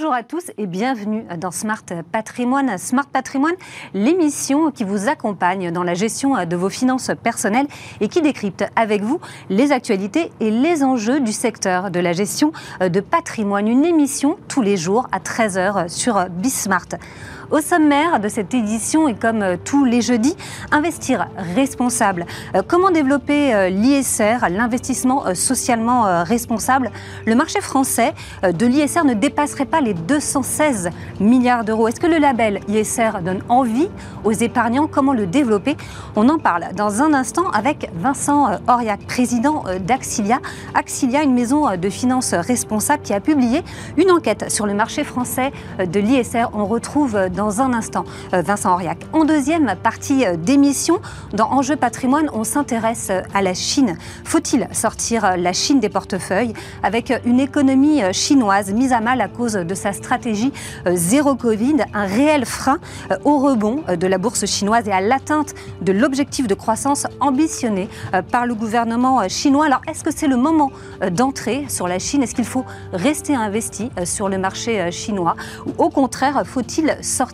Bonjour 0.00 0.14
à 0.14 0.22
tous 0.22 0.52
et 0.58 0.66
bienvenue 0.66 1.24
dans 1.38 1.50
Smart 1.50 1.82
Patrimoine. 2.12 2.78
Smart 2.78 3.08
Patrimoine, 3.12 3.56
l'émission 3.94 4.70
qui 4.70 4.84
vous 4.84 5.08
accompagne 5.08 5.72
dans 5.72 5.82
la 5.82 5.94
gestion 5.94 6.36
de 6.46 6.54
vos 6.54 6.68
finances 6.68 7.10
personnelles 7.20 7.66
et 8.00 8.06
qui 8.06 8.22
décrypte 8.22 8.64
avec 8.76 9.02
vous 9.02 9.18
les 9.50 9.72
actualités 9.72 10.30
et 10.38 10.52
les 10.52 10.84
enjeux 10.84 11.18
du 11.18 11.32
secteur 11.32 11.90
de 11.90 11.98
la 11.98 12.12
gestion 12.12 12.52
de 12.80 13.00
patrimoine. 13.00 13.66
Une 13.66 13.84
émission 13.84 14.38
tous 14.46 14.62
les 14.62 14.76
jours 14.76 15.08
à 15.10 15.18
13h 15.18 15.88
sur 15.88 16.26
Bismart. 16.30 16.86
Au 17.50 17.62
sommaire 17.62 18.20
de 18.20 18.28
cette 18.28 18.52
édition, 18.52 19.08
et 19.08 19.14
comme 19.14 19.40
euh, 19.40 19.56
tous 19.64 19.86
les 19.86 20.02
jeudis, 20.02 20.36
investir 20.70 21.28
responsable. 21.56 22.26
Euh, 22.54 22.60
comment 22.66 22.90
développer 22.90 23.54
euh, 23.54 23.70
l'ISR, 23.70 24.50
l'investissement 24.50 25.34
socialement 25.34 26.24
responsable? 26.24 26.90
Le 27.26 27.34
marché 27.34 27.60
français 27.60 28.12
de 28.42 28.66
l'ISR 28.66 29.04
ne 29.04 29.14
dépasserait 29.14 29.64
pas 29.64 29.80
les 29.80 29.94
216 29.94 30.90
milliards 31.20 31.64
d'euros. 31.64 31.88
Est-ce 31.88 32.00
que 32.00 32.06
le 32.06 32.18
label 32.18 32.60
ISR 32.68 33.22
donne 33.24 33.42
envie 33.48 33.88
aux 34.24 34.32
épargnants? 34.32 34.86
Comment 34.86 35.14
le 35.14 35.26
développer? 35.26 35.76
On 36.16 36.28
en 36.28 36.38
parle 36.38 36.66
dans 36.76 37.02
un 37.02 37.14
instant 37.14 37.48
avec 37.50 37.90
Vincent 37.94 38.58
Auriac, 38.68 39.00
président 39.06 39.64
d'Axilia. 39.80 40.40
Axilia, 40.74 41.22
une 41.22 41.34
maison 41.34 41.76
de 41.76 41.88
finances 41.90 42.34
responsable 42.34 43.02
qui 43.02 43.14
a 43.14 43.20
publié 43.20 43.62
une 43.96 44.10
enquête 44.10 44.50
sur 44.50 44.66
le 44.66 44.74
marché 44.74 45.04
français 45.04 45.52
de 45.78 46.00
l'ISR. 46.00 46.50
On 46.52 46.66
retrouve 46.66 47.18
dans 47.38 47.60
un 47.60 47.72
instant 47.72 48.04
euh, 48.34 48.42
Vincent 48.42 48.74
Auriac. 48.74 48.98
En 49.12 49.24
deuxième 49.24 49.76
partie 49.80 50.26
euh, 50.26 50.34
d'émission, 50.34 51.00
dans 51.32 51.52
Enjeu 51.52 51.76
patrimoine, 51.76 52.28
on 52.32 52.42
s'intéresse 52.42 53.10
euh, 53.10 53.22
à 53.32 53.42
la 53.42 53.54
Chine. 53.54 53.96
Faut-il 54.24 54.66
sortir 54.72 55.36
la 55.36 55.52
Chine 55.52 55.78
des 55.78 55.88
portefeuilles 55.88 56.52
avec 56.82 57.12
une 57.24 57.38
économie 57.38 58.02
chinoise 58.12 58.72
mise 58.72 58.92
à 58.92 59.00
mal 59.00 59.20
à 59.20 59.28
cause 59.28 59.52
de 59.52 59.74
sa 59.74 59.92
stratégie 59.92 60.52
zéro 60.86 61.36
Covid, 61.36 61.76
un 61.94 62.06
réel 62.06 62.44
frein 62.44 62.78
au 63.24 63.38
rebond 63.38 63.82
de 63.88 64.06
la 64.06 64.18
bourse 64.18 64.46
chinoise 64.46 64.88
et 64.88 64.92
à 64.92 65.00
l'atteinte 65.00 65.54
de 65.80 65.92
l'objectif 65.92 66.48
de 66.48 66.54
croissance 66.54 67.06
ambitionné 67.20 67.88
par 68.32 68.46
le 68.46 68.54
gouvernement 68.54 69.28
chinois? 69.28 69.66
Alors, 69.66 69.82
est-ce 69.88 70.02
que 70.02 70.10
c'est 70.14 70.26
le 70.26 70.36
moment 70.36 70.70
d'entrer 71.12 71.66
sur 71.68 71.86
la 71.86 71.98
Chine? 71.98 72.22
Est-ce 72.22 72.34
qu'il 72.34 72.44
faut 72.44 72.64
rester 72.92 73.34
investi 73.34 73.90
sur 74.04 74.28
le 74.28 74.38
marché 74.38 74.90
chinois? 74.90 75.36
Ou 75.66 75.84
au 75.84 75.90
contraire, 75.90 76.42
faut-il 76.44 76.96
sortir 77.02 77.27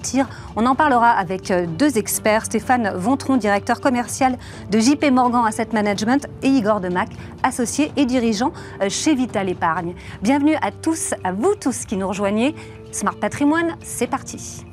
on 0.56 0.66
en 0.66 0.74
parlera 0.74 1.10
avec 1.10 1.50
euh, 1.50 1.66
deux 1.66 1.98
experts, 1.98 2.46
Stéphane 2.46 2.92
Vontron, 2.94 3.36
directeur 3.36 3.80
commercial 3.80 4.36
de 4.70 4.78
JP 4.78 5.10
Morgan 5.12 5.44
Asset 5.46 5.68
Management, 5.72 6.26
et 6.42 6.48
Igor 6.48 6.80
Demac, 6.80 7.08
associé 7.42 7.92
et 7.96 8.04
dirigeant 8.04 8.52
euh, 8.80 8.88
chez 8.88 9.14
Vital 9.14 9.48
Épargne. 9.48 9.94
Bienvenue 10.22 10.56
à 10.62 10.70
tous, 10.70 11.14
à 11.24 11.32
vous 11.32 11.54
tous 11.54 11.84
qui 11.84 11.96
nous 11.96 12.08
rejoignez. 12.08 12.54
Smart 12.92 13.16
Patrimoine, 13.16 13.76
c'est 13.82 14.06
parti. 14.06 14.64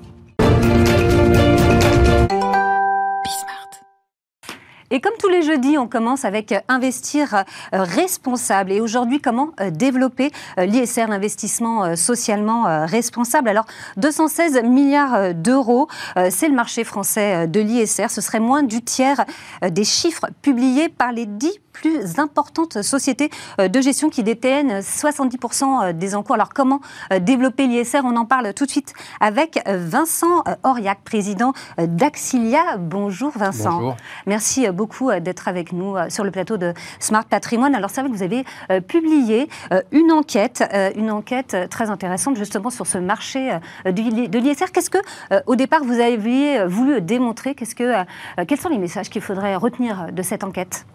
Et 4.94 5.00
comme 5.00 5.14
tous 5.18 5.30
les 5.30 5.42
jeudis, 5.42 5.78
on 5.78 5.88
commence 5.88 6.26
avec 6.26 6.52
euh, 6.52 6.60
investir 6.68 7.34
euh, 7.34 7.44
responsable. 7.72 8.74
Et 8.74 8.82
aujourd'hui, 8.82 9.22
comment 9.22 9.52
euh, 9.62 9.72
développer 9.72 10.32
l'ISR, 10.58 11.08
l'investissement 11.08 11.96
socialement 11.96 12.86
responsable? 12.86 13.48
Alors, 13.48 13.66
216 13.98 14.64
milliards 14.64 15.34
d'euros, 15.34 15.88
c'est 16.30 16.48
le 16.48 16.54
marché 16.54 16.84
français 16.84 17.48
de 17.48 17.60
l'ISR. 17.62 18.10
Ce 18.10 18.20
serait 18.20 18.40
moins 18.40 18.64
du 18.64 18.82
tiers 18.82 19.24
des 19.62 19.84
chiffres 19.84 20.28
publiés 20.42 20.90
par 20.90 21.12
les 21.12 21.26
dix 21.26 21.60
plus 21.72 22.20
importantes 22.20 22.82
sociétés 22.82 23.30
de 23.60 23.82
gestion 23.82 24.10
qui 24.10 24.24
détiennent 24.24 24.80
70% 24.80 25.94
des 25.94 26.16
encours. 26.16 26.36
Alors 26.36 26.50
comment 26.50 26.82
développer 27.22 27.68
l'ISR 27.68 28.02
On 28.04 28.16
en 28.16 28.26
parle 28.26 28.54
tout 28.54 28.66
de 28.66 28.72
suite 28.72 28.94
avec 29.20 29.62
Vincent 29.68 30.44
Auriac, 30.64 31.00
président 31.04 31.54
d'Axilia. 31.78 32.78
Bonjour 32.78 33.32
Vincent. 33.36 33.80
Bonjour. 33.80 33.98
Merci 34.28 34.70
beaucoup 34.70 35.10
euh, 35.10 35.20
d'être 35.20 35.48
avec 35.48 35.74
nous 35.74 35.96
euh, 35.96 36.10
sur 36.10 36.24
le 36.24 36.32
plateau 36.32 36.58
de 36.58 36.74
Smart 37.00 37.26
Patrimoine. 37.26 37.76
Alors, 37.76 37.90
c'est 37.90 38.02
vrai 38.02 38.10
que 38.10 38.16
vous 38.16 38.24
avez 38.24 38.44
euh, 38.72 38.82
publié 38.82 39.50
une 39.92 40.12
enquête, 40.12 40.64
une 40.96 41.12
enquête 41.12 41.56
très 41.70 41.90
intéressante 41.90 42.36
justement 42.36 42.70
sur 42.70 42.88
ce 42.88 42.98
marché 42.98 43.58
de 43.86 44.38
l'ISR. 44.38 44.72
Qu'est-ce 44.72 44.90
que, 44.90 44.98
au 45.46 45.56
départ, 45.56 45.84
vous 45.84 46.00
aviez 46.00 46.66
voulu 46.66 47.02
démontrer? 47.02 47.56
Qu'est-ce 47.56 47.76
que, 47.76 48.04
Quels 48.46 48.60
sont 48.60 48.70
les 48.70 48.78
messages 48.78 49.10
qu'il 49.10 49.22
faudrait 49.22 49.56
retenir 49.56 50.08
de 50.12 50.22
cette 50.22 50.44
enquête? 50.44 50.86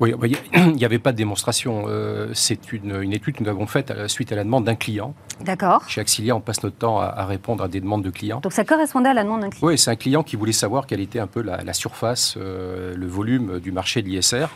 Oui, 0.00 0.12
il 0.54 0.72
n'y 0.72 0.84
avait 0.84 0.98
pas 0.98 1.12
de 1.12 1.16
démonstration. 1.16 1.86
C'est 2.34 2.72
une, 2.72 3.02
une, 3.02 3.12
étude 3.12 3.36
que 3.36 3.44
nous 3.44 3.50
avons 3.50 3.66
faite 3.66 3.90
à 3.90 3.94
la 3.94 4.08
suite 4.08 4.32
à 4.32 4.36
la 4.36 4.44
demande 4.44 4.64
d'un 4.64 4.74
client. 4.74 5.14
D'accord. 5.40 5.88
Chez 5.88 6.00
Axilia, 6.00 6.34
on 6.34 6.40
passe 6.40 6.62
notre 6.62 6.76
temps 6.76 6.98
à, 6.98 7.24
répondre 7.24 7.62
à 7.62 7.68
des 7.68 7.80
demandes 7.80 8.02
de 8.02 8.10
clients. 8.10 8.40
Donc 8.40 8.52
ça 8.52 8.64
correspondait 8.64 9.10
à 9.10 9.14
la 9.14 9.24
demande 9.24 9.42
d'un 9.42 9.50
client 9.50 9.66
Oui, 9.66 9.78
c'est 9.78 9.90
un 9.90 9.96
client 9.96 10.22
qui 10.22 10.36
voulait 10.36 10.52
savoir 10.52 10.86
quelle 10.86 11.00
était 11.00 11.18
un 11.18 11.26
peu 11.26 11.42
la, 11.42 11.72
surface, 11.72 12.36
le 12.36 13.06
volume 13.06 13.60
du 13.60 13.72
marché 13.72 14.02
de 14.02 14.08
l'ISR. 14.08 14.48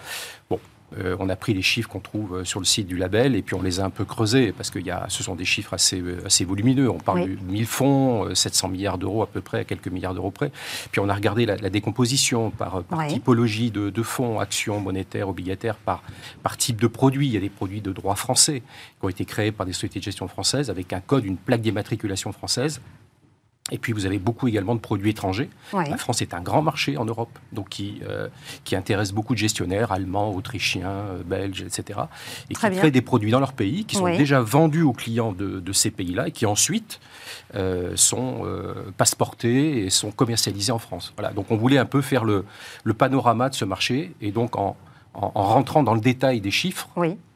Bon, 0.49 0.59
euh, 0.99 1.17
on 1.21 1.28
a 1.28 1.37
pris 1.37 1.55
les 1.55 1.62
chiffres 1.62 1.89
qu'on 1.89 2.01
trouve 2.01 2.39
euh, 2.39 2.45
sur 2.45 2.59
le 2.59 2.67
site 2.67 2.87
du 2.87 2.97
label 2.97 3.37
et 3.37 3.43
puis 3.43 3.55
on 3.55 3.62
les 3.62 3.81
a 3.81 3.84
un 3.84 3.91
peu 3.91 4.05
creusés 4.05 4.53
parce 4.53 4.71
que 4.71 4.78
y 4.78 4.91
a, 4.91 5.06
ce 5.09 5.23
sont 5.23 5.37
des 5.37 5.45
chiffres 5.45 5.75
assez, 5.75 6.01
euh, 6.01 6.27
assez 6.27 6.45
volumineux. 6.45 6.91
On 6.91 6.99
parle 6.99 7.28
de 7.28 7.37
1000 7.43 7.67
fonds, 7.67 8.34
700 8.34 8.69
milliards 8.69 8.99
d'euros 8.99 9.23
à 9.23 9.27
peu 9.27 9.41
près, 9.41 9.61
à 9.61 9.65
quelques 9.65 9.89
milliards 9.89 10.15
d'euros 10.15 10.31
près. 10.31 10.50
Puis 10.91 11.00
on 11.00 11.09
a 11.09 11.15
regardé 11.15 11.47
la, 11.47 11.71
décomposition 11.71 12.50
par, 12.50 12.83
typologie 13.09 13.71
de, 13.71 13.91
de, 13.91 14.03
fonds, 14.03 14.41
actions, 14.41 14.81
monétaires, 14.81 15.29
obligataires, 15.29 15.77
par, 15.77 16.03
par 16.43 16.56
type 16.56 16.81
de 16.81 16.89
produits. 16.89 17.29
Il 17.29 17.33
y 17.33 17.37
a 17.37 17.41
des 17.41 17.49
produits 17.49 17.81
de 17.81 17.93
droit 17.93 18.17
français 18.17 18.61
qui 18.61 19.05
ont 19.05 19.09
été 19.09 19.25
créés 19.25 19.53
par 19.53 19.67
des 19.67 19.73
sociétés 19.73 20.00
de 20.00 20.05
gestion 20.05 20.27
françaises 20.27 20.71
avec 20.71 20.93
un 20.93 21.00
code, 21.00 21.25
une 21.25 21.37
plaque 21.37 21.61
d'immatriculation 21.61 22.33
française 22.33 22.81
et 23.71 23.78
puis 23.78 23.93
vous 23.93 24.06
avez 24.06 24.19
beaucoup 24.19 24.48
également 24.48 24.75
de 24.75 24.81
produits 24.81 25.10
étrangers. 25.10 25.48
La 25.72 25.97
France 25.97 26.22
est 26.22 26.34
un 26.34 26.41
grand 26.41 26.62
marché 26.62 26.97
en 26.97 27.04
Europe, 27.04 27.38
donc 27.53 27.69
qui, 27.69 28.00
euh, 28.09 28.28
qui 28.65 28.75
intéresse 28.75 29.12
beaucoup 29.12 29.34
de 29.34 29.38
gestionnaires 29.38 29.93
allemands, 29.93 30.34
autrichiens, 30.34 30.88
euh, 30.88 31.22
belges, 31.25 31.62
etc. 31.62 32.00
Et 32.50 32.54
qui 32.54 32.60
créent 32.60 32.91
des 32.91 33.03
produits 33.03 33.31
dans 33.31 33.41
leur 33.41 33.53
pays, 33.53 33.84
qui 33.84 33.97
sont 33.97 34.06
déjà 34.16 34.41
vendus 34.41 34.82
aux 34.82 34.93
clients 34.93 35.32
de, 35.32 35.60
de 35.60 35.72
ces 35.72 35.91
pays-là 35.91 36.28
et 36.28 36.32
qui 36.32 36.47
ensuite 36.47 37.00
euh, 37.54 37.93
sont 37.97 38.47
passeportés 38.97 39.84
et 39.84 39.91
sont 39.91 40.10
commercialisés 40.10 40.72
en 40.72 40.78
France. 40.78 41.12
Voilà. 41.16 41.32
Donc 41.32 41.50
on 41.50 41.56
voulait 41.56 41.78
un 41.78 41.84
peu 41.84 42.00
faire 42.00 42.25
le, 42.25 42.44
le 42.84 42.94
panorama 42.94 43.49
de 43.49 43.54
ce 43.54 43.65
marché 43.65 44.12
et 44.20 44.32
donc 44.32 44.56
en, 44.56 44.76
en, 45.20 45.42
rentrant 45.42 45.82
dans 45.82 45.94
le 45.94 46.00
détail 46.00 46.41
des 46.41 46.50
chiffres, 46.50 46.88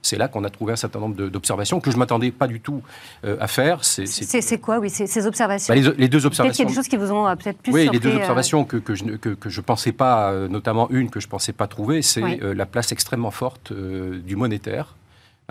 c'est 0.03 0.17
là 0.17 0.29
qu'on 0.29 0.45
a 0.45 0.51
trouvé 0.51 0.73
un 0.73 0.77
certain 0.77 1.01
nombre 1.01 1.29
d'observations 1.29 1.81
que 1.81 1.91
je 1.91 1.97
ne 1.97 2.01
m'attendais 2.01 2.31
pas 2.31 2.47
du 2.47 2.61
tout 2.61 2.83
euh, 3.25 3.37
à 3.41 3.47
faire. 3.47 3.85
C'est 3.85 4.61
quoi, 4.61 4.79
oui, 4.79 4.91
ces 4.91 5.27
observations 5.27 5.75
bah, 5.75 5.81
les, 5.97 6.09
deux 6.09 6.27
observations. 6.27 6.45
Peut-être 6.45 6.57
qu'il 6.57 6.65
y 6.65 6.67
a 6.67 6.71
des 6.71 6.75
choses 6.75 6.89
qui 6.89 6.97
vous 6.97 7.11
ont 7.11 7.27
euh, 7.27 7.35
peut-être 7.37 7.59
plus 7.59 7.73
Oui, 7.73 7.89
les 7.91 7.99
deux 7.99 8.11
euh, 8.11 8.17
observations 8.17 8.65
que, 8.65 8.77
que 8.77 8.95
je 8.95 9.05
ne 9.05 9.17
que, 9.17 9.49
je 9.49 9.61
pensais 9.61 9.93
pas, 9.93 10.33
notamment 10.49 10.91
une 10.91 11.11
que 11.11 11.21
je 11.21 11.27
ne 11.27 11.31
pensais 11.31 11.53
pas 11.53 11.67
trouver, 11.67 12.03
c'est 12.03 12.39
la 12.41 12.67
place 12.67 12.93
extrêmement 12.93 13.31
forte 13.31 13.73
du 13.73 14.37
monétaire 14.37 14.95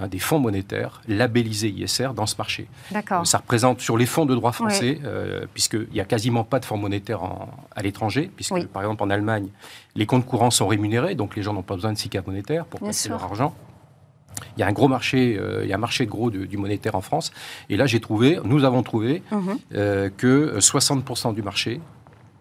des 0.10 0.20
fonds 0.20 0.40
monétaires 0.40 1.02
labellisés 1.08 1.70
ISR 1.70 2.10
dans 2.16 2.26
ce 2.26 2.36
marché. 2.38 2.68
D'accord. 2.92 3.28
ça 3.28 3.38
représente 3.38 3.80
sur 3.80 3.98
les 3.98 4.06
fonds 4.06 4.26
de 4.26 4.34
droit 4.34 4.52
français, 4.52 5.00
puisqu'il 5.54 5.88
n'y 5.94 6.00
a 6.00 6.06
quasiment 6.06 6.44
pas 6.44 6.60
de 6.60 6.66
fonds 6.66 6.78
monétaires 6.78 7.22
à 7.76 7.82
l'étranger, 7.82 8.32
puisque 8.36 8.66
par 8.68 8.82
exemple 8.82 9.04
en 9.04 9.10
Allemagne, 9.10 9.50
les 9.96 10.06
comptes 10.06 10.26
courants 10.26 10.52
sont 10.52 10.68
rémunérés, 10.68 11.16
donc 11.16 11.36
les 11.36 11.44
gens 11.44 11.54
n'ont 11.54 11.62
pas 11.62 11.76
besoin 11.76 11.94
de 11.94 11.98
six 11.98 12.10
monétaires 12.26 12.66
pour 12.66 12.80
placer 12.80 13.10
leur 13.10 13.24
argent. 13.24 13.54
Il 14.58 14.60
y 14.60 14.64
a 14.64 14.68
un 14.68 14.72
gros 14.72 14.88
marché, 14.88 15.38
euh, 15.38 15.64
il 15.64 15.70
y 15.70 15.74
a 15.74 15.76
un 15.76 15.80
marché 15.80 16.06
gros 16.06 16.30
du 16.30 16.58
monétaire 16.58 16.96
en 16.96 17.02
France. 17.02 17.32
Et 17.70 17.78
là, 17.78 17.86
j'ai 17.86 18.00
trouvé, 18.00 18.40
nous 18.44 18.64
avons 18.64 18.84
trouvé 18.84 19.24
mhm. 19.32 19.58
euh, 19.74 20.10
que 20.16 20.58
60% 20.60 21.34
du 21.34 21.42
marché 21.42 21.82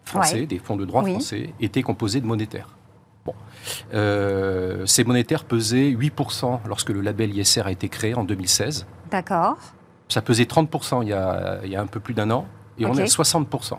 français, 0.05 0.45
des 0.45 0.59
fonds 0.59 0.75
de 0.75 0.85
droit 0.85 1.03
français, 1.03 1.53
étaient 1.59 1.81
composés 1.81 2.21
de 2.21 2.25
monétaires. 2.25 2.69
Bon. 3.25 3.33
Euh, 3.93 4.85
ces 4.85 5.03
monétaires 5.03 5.45
pesaient 5.45 5.91
8% 5.91 6.59
lorsque 6.67 6.89
le 6.89 7.01
label 7.01 7.35
ISR 7.35 7.61
a 7.65 7.71
été 7.71 7.89
créé 7.89 8.15
en 8.15 8.23
2016. 8.23 8.85
D'accord. 9.11 9.57
Ça 10.09 10.21
pesait 10.21 10.43
30% 10.43 11.03
il 11.03 11.09
y, 11.09 11.13
a, 11.13 11.59
il 11.63 11.71
y 11.71 11.75
a 11.75 11.81
un 11.81 11.87
peu 11.87 11.99
plus 11.99 12.13
d'un 12.13 12.29
an, 12.31 12.45
et 12.77 12.85
on 12.85 12.93
est 12.95 13.03
à 13.03 13.05
60%. 13.05 13.77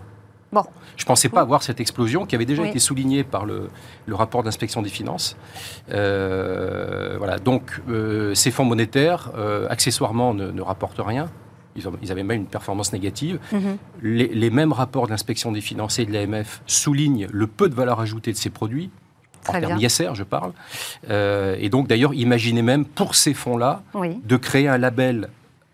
Bon. 0.55 0.63
Je 0.97 1.03
ne 1.03 1.07
pensais 1.07 1.29
pas 1.29 1.41
avoir 1.41 1.65
cette 1.65 1.81
explosion 1.81 2.27
qui 2.27 2.37
avait 2.37 2.47
déjà 2.47 2.65
été 2.65 2.79
soulignée 2.79 3.25
par 3.25 3.45
le, 3.45 3.69
rapport 4.09 4.45
d'inspection 4.45 4.83
des 4.83 4.89
finances. 4.89 5.37
Euh, 5.91 7.17
voilà. 7.19 7.39
Donc, 7.39 7.83
euh, 7.89 8.35
ces 8.35 8.53
fonds 8.53 8.65
monétaires, 8.65 9.33
euh, 9.37 9.67
accessoirement, 9.69 10.33
ne, 10.33 10.63
rapportent 10.63 11.01
rien. 11.05 11.29
Ils, 11.75 12.13
avaient 12.13 12.23
même 12.23 12.43
une 12.43 12.47
performance 12.47 12.93
négative. 12.93 13.41
Mhm. 13.53 13.77
Les, 14.03 14.51
mêmes 14.51 14.73
rapports 14.73 15.09
d'inspection 15.09 15.51
des 15.51 15.61
finances 15.61 15.99
et 15.99 16.07
de 16.07 16.13
l'AMF 16.13 16.63
soulignent 16.67 17.27
le 17.33 17.49
peu 17.49 17.69
de 17.69 17.75
valeur 17.75 17.99
ajoutée 17.99 18.31
de 18.31 18.37
ces 18.37 18.51
produits. 18.51 18.91
En 19.49 19.61
termes 19.61 19.81
ISR, 19.81 20.15
je 20.15 20.23
parle. 20.23 20.53
et 21.11 21.69
donc, 21.69 21.89
d'ailleurs, 21.89 22.15
imaginez 22.15 22.63
même 22.63 22.85
pour 22.85 23.15
ces 23.15 23.35
fonds-là 23.35 23.83
de 24.25 24.37
créer 24.37 24.69
un 24.69 24.79
label 24.79 25.29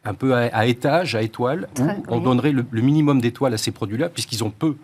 un 0.04 0.14
peu 0.14 0.34
à, 0.34 0.66
étage, 0.66 1.14
à 1.14 1.22
étoile, 1.22 1.68
où 1.78 1.84
on 2.08 2.20
donnerait 2.20 2.52
le, 2.52 2.64
minimum 2.72 3.20
d'étoiles 3.20 3.54
à 3.54 3.58
ces 3.58 3.70
produits-là, 3.70 4.08
puisqu'ils 4.08 4.42
ont 4.42 4.50
peu 4.50 4.76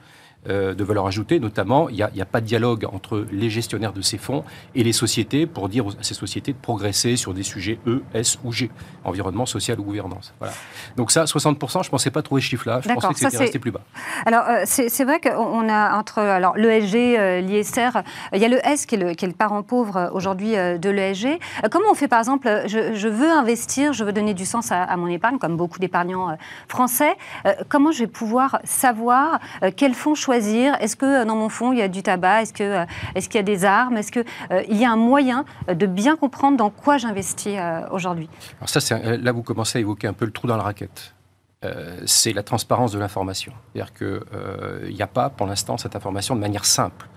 euh, 0.48 0.74
de 0.74 0.84
valeur 0.84 1.06
ajoutée. 1.06 1.40
Notamment, 1.40 1.88
il 1.88 1.96
n'y 1.96 2.02
a, 2.02 2.24
pas 2.24 2.40
de 2.40 2.46
dialogue 2.46 2.86
entre 2.92 3.26
les 3.32 3.50
gestionnaires 3.50 3.92
de 3.92 4.00
ces 4.00 4.18
fonds 4.18 4.44
et 4.74 4.84
les 4.84 4.92
sociétés 4.92 5.46
pour 5.46 5.68
dire 5.68 5.86
à 5.88 6.02
ces 6.02 6.14
sociétés 6.14 6.52
de 6.52 6.58
progresser 6.58 7.16
sur 7.16 7.34
des 7.34 7.42
sujets 7.42 7.78
E, 7.86 8.02
S 8.14 8.38
ou 8.44 8.52
G, 8.52 8.70
environnement, 9.04 9.44
social 9.46 9.80
ou 9.80 9.82
gouvernance. 9.82 10.34
Voilà. 10.38 10.54
Donc 10.96 11.10
ça, 11.10 11.24
60%, 11.24 11.82
je 11.82 11.88
ne 11.88 11.90
pensais 11.90 12.10
pas 12.10 12.22
trouver 12.22 12.40
ce 12.40 12.46
chiffre-là. 12.46 12.80
Je 12.80 12.88
pensais 12.92 13.08
que 13.08 13.18
c'était 13.18 13.38
resté 13.38 13.58
plus 13.58 13.72
bas. 13.72 13.80
Alors, 14.24 14.44
euh, 14.48 14.62
c'est 14.66 15.04
vrai 15.04 15.20
qu'on 15.20 15.68
a 15.68 15.96
entre 15.96 16.18
alors 16.18 16.56
l'ESG, 16.56 16.94
euh, 16.94 17.40
l'ISR, 17.40 18.02
il 18.32 18.40
y 18.40 18.44
a 18.44 18.48
le 18.48 18.64
S 18.64 18.86
qui 18.86 18.94
est 18.94 18.98
le, 18.98 19.14
qui 19.14 19.24
est 19.24 19.28
le 19.28 19.34
parent 19.34 19.62
pauvre 19.62 20.10
aujourd'hui 20.12 20.52
de 20.52 20.90
l'ESG. 20.90 21.40
comment 21.70 21.90
on 21.90 21.94
fait, 21.94 22.08
par 22.08 22.20
exemple, 22.20 22.48
je, 22.66 23.08
veux 23.08 23.30
investir, 23.30 23.92
je 23.92 24.04
veux 24.04 24.12
donner 24.12 24.34
du 24.34 24.46
sens 24.46 24.70
à, 24.70 24.82
à 24.82 24.96
mon 24.96 25.08
épargne, 25.08 25.38
comme 25.38 25.56
beaucoup 25.56 25.78
d'épargnants 25.78 26.36
français. 26.68 27.16
comment 27.68 27.90
je 27.90 28.00
vais 28.00 28.06
pouvoir 28.06 28.60
savoir 28.64 29.40
quel 29.76 29.94
fonds 29.94 30.14
choisir 30.14 30.35
est-ce 30.36 30.96
que 30.96 31.22
euh, 31.22 31.24
dans 31.24 31.36
mon 31.36 31.48
fonds, 31.48 31.72
il 31.72 31.78
y 31.78 31.82
a 31.82 31.88
du 31.88 32.02
tabac? 32.02 32.42
Est-ce 32.42 32.52
qu'il 32.52 32.66
euh, 32.66 32.84
est 33.14 33.26
qu'il 33.26 33.36
y 33.36 33.38
a 33.38 33.42
des 33.42 33.64
armes? 33.64 33.96
Est-ce 33.96 34.12
qu'il 34.12 34.24
euh, 34.50 34.62
y 34.68 34.84
a 34.84 34.90
un 34.90 34.96
moyen 34.96 35.44
de 35.68 35.86
bien 35.86 36.16
comprendre 36.16 36.56
dans 36.56 36.70
quoi 36.70 36.98
j'investis 36.98 37.58
aujourd'hui? 37.90 38.28
Alors 38.60 38.68
ça, 38.68 38.98
là, 38.98 39.32
vous 39.32 39.42
commencez 39.42 39.78
à 39.78 39.80
évoquer 39.80 40.06
un 40.06 40.12
peu 40.12 40.24
le 40.24 40.32
trou 40.32 40.46
dans 40.46 40.56
la 40.56 40.62
raquette. 40.62 41.14
c'est 42.04 42.32
la 42.32 42.42
transparence 42.42 42.92
de 42.92 42.98
l'information. 42.98 43.52
C'est-à-dire 43.72 43.92
qu'il 43.94 44.94
n'y 44.94 45.02
a 45.02 45.06
pas, 45.06 45.30
pour 45.30 45.46
l'instant, 45.46 45.76
cette 45.78 45.96
information 45.96 46.36
de 46.36 46.40
manière 46.40 46.64
simple. 46.64 47.08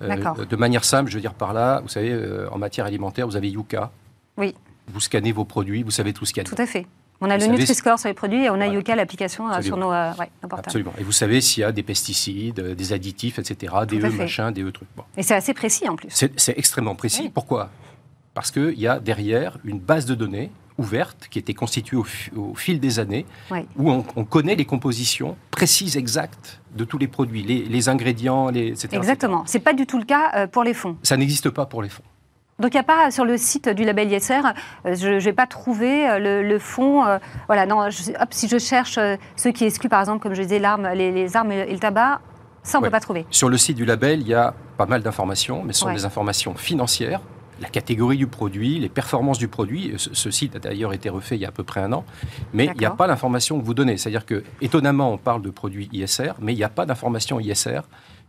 de 0.00 0.56
manière 0.56 0.84
simple, 0.84 1.10
je 1.10 1.16
veux 1.16 1.20
dire 1.20 1.34
par 1.34 1.52
là, 1.52 1.80
vous 1.80 1.88
savez, 1.88 2.16
en 2.50 2.58
matière 2.58 2.86
alimentaire, 2.86 3.26
vous 3.26 3.36
avez 3.36 3.50
Yuka. 3.50 3.90
Oui. 4.36 4.54
Vous 4.88 5.00
scannez 5.00 5.32
vos 5.32 5.44
produits, 5.44 5.82
vous 5.82 5.90
savez 5.90 6.12
tout 6.12 6.24
ce 6.24 6.32
qu'il 6.32 6.42
y 6.42 6.46
a. 6.46 6.48
Tout 6.48 6.60
à 6.60 6.66
fait. 6.66 6.86
On 7.20 7.28
a 7.28 7.36
le 7.36 7.46
Nutri-Score 7.46 7.98
sur 7.98 8.08
les 8.08 8.14
produits 8.14 8.44
et 8.44 8.50
on 8.50 8.60
a 8.60 8.66
Yuka, 8.66 8.96
l'application 8.96 9.50
euh, 9.50 9.60
sur 9.60 9.76
nos, 9.76 9.92
euh, 9.92 10.12
portables. 10.40 10.62
Absolument. 10.64 10.92
Et 10.98 11.02
vous 11.02 11.12
savez 11.12 11.40
s'il 11.40 11.60
y 11.60 11.64
a 11.64 11.72
des 11.72 11.82
pesticides, 11.82 12.60
euh, 12.60 12.74
des 12.74 12.92
additifs, 12.92 13.38
etc., 13.38 13.74
des 13.86 13.98
E 13.98 14.10
machin, 14.10 14.50
des 14.52 14.62
E 14.62 14.72
trucs. 14.72 14.88
Et 15.16 15.22
c'est 15.22 15.34
assez 15.34 15.52
précis 15.52 15.88
en 15.88 15.96
plus. 15.96 16.08
C'est 16.10 16.58
extrêmement 16.58 16.94
précis. 16.94 17.30
Pourquoi? 17.32 17.70
Parce 18.32 18.50
qu'il 18.50 18.78
y 18.78 18.86
a 18.86 19.00
derrière 19.00 19.58
une 19.64 19.78
base 19.78 20.06
de 20.06 20.14
données 20.14 20.50
ouverte 20.78 21.28
qui 21.30 21.38
a 21.38 21.40
été 21.40 21.52
constituée 21.52 21.98
au, 21.98 22.54
fil 22.54 22.80
des 22.80 22.98
années, 22.98 23.26
où 23.76 23.90
on, 23.90 24.24
connaît 24.24 24.54
les 24.54 24.64
compositions 24.64 25.36
précises, 25.50 25.98
exactes 25.98 26.62
de 26.74 26.84
tous 26.84 26.96
les 26.96 27.08
produits, 27.08 27.42
les, 27.42 27.88
ingrédients, 27.90 28.48
les, 28.48 28.68
etc. 28.68 28.88
Exactement. 28.92 29.44
Ce 29.46 29.58
n'est 29.58 29.62
pas 29.62 29.74
du 29.74 29.84
tout 29.84 29.98
le 29.98 30.06
cas 30.06 30.46
pour 30.46 30.64
les 30.64 30.72
fonds. 30.72 30.96
Ça 31.02 31.18
n'existe 31.18 31.50
pas 31.50 31.66
pour 31.66 31.82
les 31.82 31.90
fonds. 31.90 32.04
Donc 32.60 32.74
il 32.74 32.76
n'y 32.76 32.80
a 32.80 32.84
pas 32.84 33.10
sur 33.10 33.24
le 33.24 33.36
site 33.38 33.68
du 33.70 33.84
label 33.84 34.12
ISR, 34.12 34.42
euh, 34.86 34.94
je 34.94 35.08
ne 35.08 35.18
vais 35.18 35.32
pas 35.32 35.46
trouver 35.46 36.08
euh, 36.08 36.42
le, 36.42 36.58
fond. 36.58 37.04
Euh, 37.04 37.18
voilà, 37.46 37.66
non, 37.66 37.88
si 38.30 38.48
je 38.48 38.58
cherche 38.58 38.98
ceux 39.36 39.50
qui 39.50 39.64
excluent, 39.64 39.88
par 39.88 40.00
exemple, 40.00 40.22
comme 40.22 40.34
je 40.34 40.42
disais, 40.42 40.58
l'arme, 40.58 40.88
les, 40.94 41.36
armes 41.36 41.52
et 41.52 41.72
le 41.72 41.78
tabac, 41.78 42.20
ça 42.62 42.78
on 42.78 42.80
ne 42.82 42.86
peut 42.86 42.90
pas 42.90 43.00
trouver. 43.00 43.24
Sur 43.30 43.48
le 43.48 43.56
site 43.56 43.76
du 43.76 43.86
label, 43.86 44.20
il 44.20 44.28
y 44.28 44.34
a 44.34 44.54
pas 44.76 44.86
mal 44.86 45.02
d'informations, 45.02 45.62
mais 45.64 45.72
ce 45.72 45.80
sont 45.80 45.92
des 45.92 46.04
informations 46.04 46.54
financières 46.54 47.20
la 47.60 47.68
catégorie 47.68 48.16
du 48.16 48.26
produit, 48.26 48.78
les 48.78 48.88
performances 48.88 49.38
du 49.38 49.48
produit. 49.48 49.92
Ce, 49.96 50.30
site 50.30 50.56
a 50.56 50.58
d'ailleurs 50.58 50.92
été 50.92 51.10
refait 51.10 51.36
il 51.36 51.42
y 51.42 51.44
a 51.44 51.48
à 51.48 51.52
peu 51.52 51.62
près 51.62 51.80
un 51.80 51.92
an, 51.92 52.04
mais 52.54 52.64
il 52.64 52.78
n'y 52.78 52.86
a 52.86 52.90
pas 52.90 53.06
l'information 53.06 53.60
que 53.60 53.64
vous 53.66 53.74
donnez. 53.74 53.98
C'est-à-dire 53.98 54.24
que, 54.24 54.42
étonnamment, 54.62 55.12
on 55.12 55.18
parle 55.18 55.42
de 55.42 55.50
produits 55.50 55.88
ISR, 55.92 56.32
mais 56.40 56.54
il 56.54 56.56
n'y 56.56 56.64
a 56.64 56.70
pas 56.70 56.86
d'information 56.86 57.38
ISR 57.38 57.80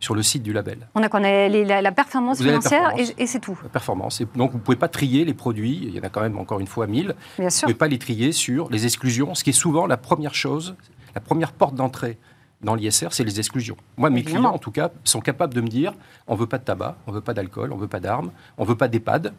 sur 0.01 0.15
le 0.15 0.23
site 0.23 0.43
du 0.43 0.51
label. 0.51 0.89
On 0.95 1.01
a, 1.03 1.47
la, 1.81 1.91
performance 1.91 2.39
financière 2.39 2.93
et, 2.97 3.27
c'est 3.27 3.39
tout. 3.39 3.57
La 3.63 3.69
performance. 3.69 4.19
Et 4.19 4.27
donc, 4.35 4.51
vous 4.51 4.57
ne 4.57 4.63
pouvez 4.63 4.75
pas 4.75 4.89
trier 4.89 5.23
les 5.23 5.33
produits, 5.33 5.79
il 5.83 5.95
y 5.95 5.99
en 5.99 6.03
a 6.03 6.09
quand 6.09 6.21
même 6.21 6.37
encore 6.37 6.59
une 6.59 6.67
fois 6.67 6.87
1000. 6.87 7.15
Bien 7.37 7.49
sûr. 7.49 7.67
Vous 7.67 7.69
ne 7.69 7.73
pouvez 7.73 7.77
pas 7.77 7.87
les 7.87 7.99
trier 7.99 8.31
sur 8.33 8.69
les 8.69 8.85
exclusions, 8.85 9.33
ce 9.35 9.43
qui 9.43 9.51
est 9.51 9.53
souvent 9.53 9.85
la 9.85 9.97
première 9.97 10.33
chose, 10.33 10.75
la 11.15 11.21
première 11.21 11.53
porte 11.53 11.75
d'entrée 11.75 12.17
dans 12.61 12.75
l'ISR, 12.75 13.07
c'est 13.11 13.23
les 13.23 13.39
exclusions. 13.39 13.77
Moi, 13.97 14.09
mes 14.09 14.23
clients, 14.23 14.45
en 14.45 14.59
tout 14.59 14.71
cas, 14.71 14.91
sont 15.03 15.19
capables 15.19 15.53
de 15.53 15.61
me 15.61 15.67
dire 15.67 15.93
on 16.27 16.33
ne 16.33 16.39
veut 16.39 16.47
pas 16.47 16.57
de 16.57 16.63
tabac, 16.63 16.97
on 17.07 17.11
ne 17.11 17.15
veut 17.15 17.21
pas 17.21 17.33
d'alcool, 17.33 17.71
on 17.71 17.75
ne 17.75 17.81
veut 17.81 17.87
pas 17.87 17.99
d'armes, 17.99 18.31
on 18.57 18.63
ne 18.63 18.67
veut 18.67 18.75
pas 18.75 18.87
d'EHPAD, 18.87 19.33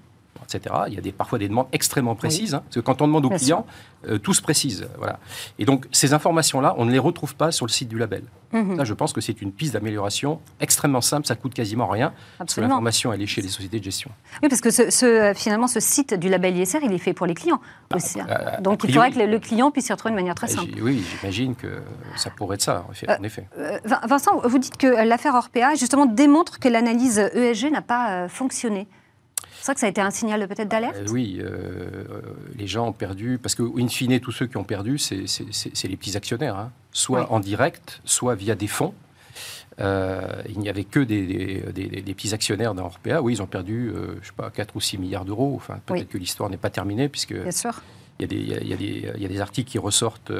etc. 0.44 0.74
Il 0.88 0.94
y 0.94 0.98
a 0.98 1.00
des, 1.00 1.12
parfois 1.12 1.38
des 1.38 1.48
demandes 1.48 1.68
extrêmement 1.72 2.14
précises, 2.14 2.54
hein, 2.54 2.62
parce 2.64 2.76
que 2.76 2.80
quand 2.80 3.02
on 3.02 3.06
demande 3.06 3.24
aux 3.24 3.30
clients, 3.30 3.66
euh, 4.08 4.18
tout 4.18 4.34
se 4.34 4.42
précise. 4.42 4.86
Voilà. 4.98 5.18
Et 5.58 5.64
donc, 5.64 5.86
ces 5.92 6.14
informations-là, 6.14 6.74
on 6.78 6.84
ne 6.84 6.92
les 6.92 6.98
retrouve 6.98 7.34
pas 7.34 7.52
sur 7.52 7.66
le 7.66 7.70
site 7.70 7.88
du 7.88 7.98
label. 7.98 8.24
Ça, 8.76 8.84
je 8.84 8.92
pense 8.92 9.14
que 9.14 9.22
c'est 9.22 9.40
une 9.40 9.50
piste 9.50 9.72
d'amélioration 9.72 10.38
extrêmement 10.60 11.00
simple, 11.00 11.26
ça 11.26 11.34
coûte 11.34 11.54
quasiment 11.54 11.86
rien, 11.86 12.12
parce 12.36 12.54
que 12.54 12.60
l'information, 12.60 13.10
elle 13.10 13.22
est 13.22 13.26
chez 13.26 13.40
les 13.40 13.48
sociétés 13.48 13.78
de 13.78 13.84
gestion. 13.84 14.10
Oui, 14.42 14.50
parce 14.50 14.60
que 14.60 14.70
ce, 14.70 15.32
finalement, 15.34 15.66
ce 15.66 15.80
site 15.80 16.12
du 16.12 16.28
label 16.28 16.58
ISR, 16.58 16.80
il 16.82 16.92
est 16.92 16.98
fait 16.98 17.14
pour 17.14 17.24
les 17.24 17.32
clients 17.32 17.62
bah, 17.88 17.96
aussi. 17.96 18.20
Hein. 18.20 18.26
Euh, 18.28 18.60
donc, 18.60 18.84
il 18.84 18.92
faudrait 18.92 19.10
que 19.10 19.18
le, 19.18 19.38
client 19.38 19.70
puisse 19.70 19.86
s'y 19.86 19.92
retrouver 19.92 20.12
de 20.12 20.16
manière 20.16 20.34
très 20.34 20.48
bah, 20.48 20.52
simple. 20.52 20.68
Oui, 20.82 21.02
j'imagine 21.18 21.54
que 21.54 21.82
ça 22.16 22.28
pourrait 22.28 22.56
être 22.56 22.62
ça, 22.62 22.84
en 23.08 23.22
effet. 23.22 23.48
Euh, 23.56 23.78
Vincent, 24.06 24.38
vous 24.44 24.58
dites 24.58 24.76
que 24.76 24.86
l'affaire 24.86 25.34
Orpea, 25.34 25.74
justement, 25.76 26.04
démontre 26.04 26.58
que 26.58 26.68
l'analyse 26.68 27.18
ESG 27.18 27.70
n'a 27.72 27.80
pas 27.80 28.28
fonctionné. 28.28 28.86
C'est 29.62 29.66
vrai 29.66 29.74
que 29.74 29.80
ça 29.80 29.86
a 29.86 29.90
été 29.90 30.00
un 30.00 30.10
signal 30.10 30.48
peut-être 30.48 30.68
d'alerte? 30.68 30.96
euh, 30.96 31.12
Oui, 31.12 31.38
euh, 31.38 31.46
euh, 31.46 32.20
les 32.58 32.66
gens 32.66 32.88
ont 32.88 32.92
perdu, 32.92 33.38
parce 33.40 33.54
que, 33.54 33.62
in 33.80 33.86
fine, 33.86 34.18
tous 34.18 34.32
ceux 34.32 34.48
qui 34.48 34.56
ont 34.56 34.64
perdu, 34.64 34.98
c'est 34.98 35.24
les 35.84 35.96
petits 35.96 36.16
actionnaires, 36.16 36.56
hein. 36.56 36.72
soit 36.90 37.30
en 37.30 37.38
direct, 37.38 38.00
soit 38.04 38.34
via 38.34 38.56
des 38.56 38.66
fonds. 38.66 38.92
il 39.78 40.58
n'y 40.58 40.68
avait 40.68 40.82
que 40.82 40.98
des, 40.98 41.62
petits 42.12 42.34
actionnaires 42.34 42.74
dans 42.74 42.86
Orpea. 42.86 43.22
Oui, 43.22 43.34
ils 43.34 43.42
ont 43.42 43.46
perdu, 43.46 43.92
je 43.94 44.18
ne 44.18 44.24
sais 44.24 44.32
pas, 44.36 44.50
4 44.50 44.74
ou 44.74 44.80
6 44.80 44.98
milliards 44.98 45.24
d'euros. 45.24 45.52
Enfin, 45.54 45.78
peut-être 45.86 46.08
que 46.08 46.18
l'histoire 46.18 46.50
n'est 46.50 46.56
pas 46.56 46.70
terminée, 46.70 47.08
puisque. 47.08 47.34
Bien 47.34 47.52
sûr. 47.52 47.80
Il 48.18 48.22
y, 48.22 48.24
a 48.24 48.28
des, 48.28 49.14
il, 49.16 49.22
y 49.22 49.24
a 49.24 49.28
des, 49.28 49.40
articles 49.40 49.70
qui 49.70 49.78
ressortent 49.78 50.32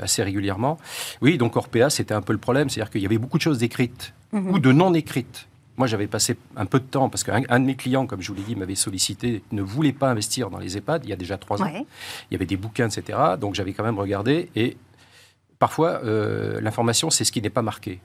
assez 0.00 0.22
régulièrement. 0.22 0.78
Oui, 1.22 1.38
donc 1.38 1.56
Orpea, 1.56 1.88
c'était 1.88 2.14
un 2.14 2.22
peu 2.22 2.34
le 2.34 2.38
problème. 2.38 2.68
C'est-à-dire 2.68 2.90
qu'il 2.90 3.02
y 3.02 3.06
avait 3.06 3.18
beaucoup 3.18 3.38
de 3.38 3.42
choses 3.42 3.62
écrites 3.62 4.12
mhm. 4.32 4.50
ou 4.50 4.58
de 4.58 4.72
non 4.72 4.92
écrites 4.92 5.47
moi, 5.78 5.86
j'avais 5.86 6.08
passé 6.08 6.36
un 6.56 6.66
peu 6.66 6.80
de 6.80 6.84
temps, 6.84 7.08
parce 7.08 7.24
qu'un 7.24 7.40
de 7.40 7.64
mes 7.64 7.76
clients, 7.76 8.06
comme 8.06 8.20
je 8.20 8.28
vous 8.28 8.34
l'ai 8.34 8.42
dit, 8.42 8.56
m'avait 8.56 8.74
sollicité, 8.74 9.42
ne 9.52 9.62
voulait 9.62 9.92
pas 9.92 10.10
investir 10.10 10.50
dans 10.50 10.58
les 10.58 10.76
EHPAD 10.76 11.04
il 11.04 11.10
y 11.10 11.12
a 11.12 11.16
déjà 11.16 11.38
trois 11.38 11.62
ans. 11.62 11.70
Il 11.72 12.32
y 12.32 12.34
avait 12.34 12.46
des 12.46 12.56
bouquins, 12.56 12.88
etc. 12.88 13.18
Donc 13.40 13.54
j'avais 13.54 13.72
quand 13.72 13.84
même 13.84 13.98
regardé. 13.98 14.50
Et 14.56 14.76
parfois, 15.58 16.00
euh, 16.04 16.60
l'information, 16.60 17.10
c'est 17.10 17.24
ce 17.24 17.32
qui 17.32 17.40
n'est 17.40 17.50
pas 17.50 17.62
marqué. 17.62 18.00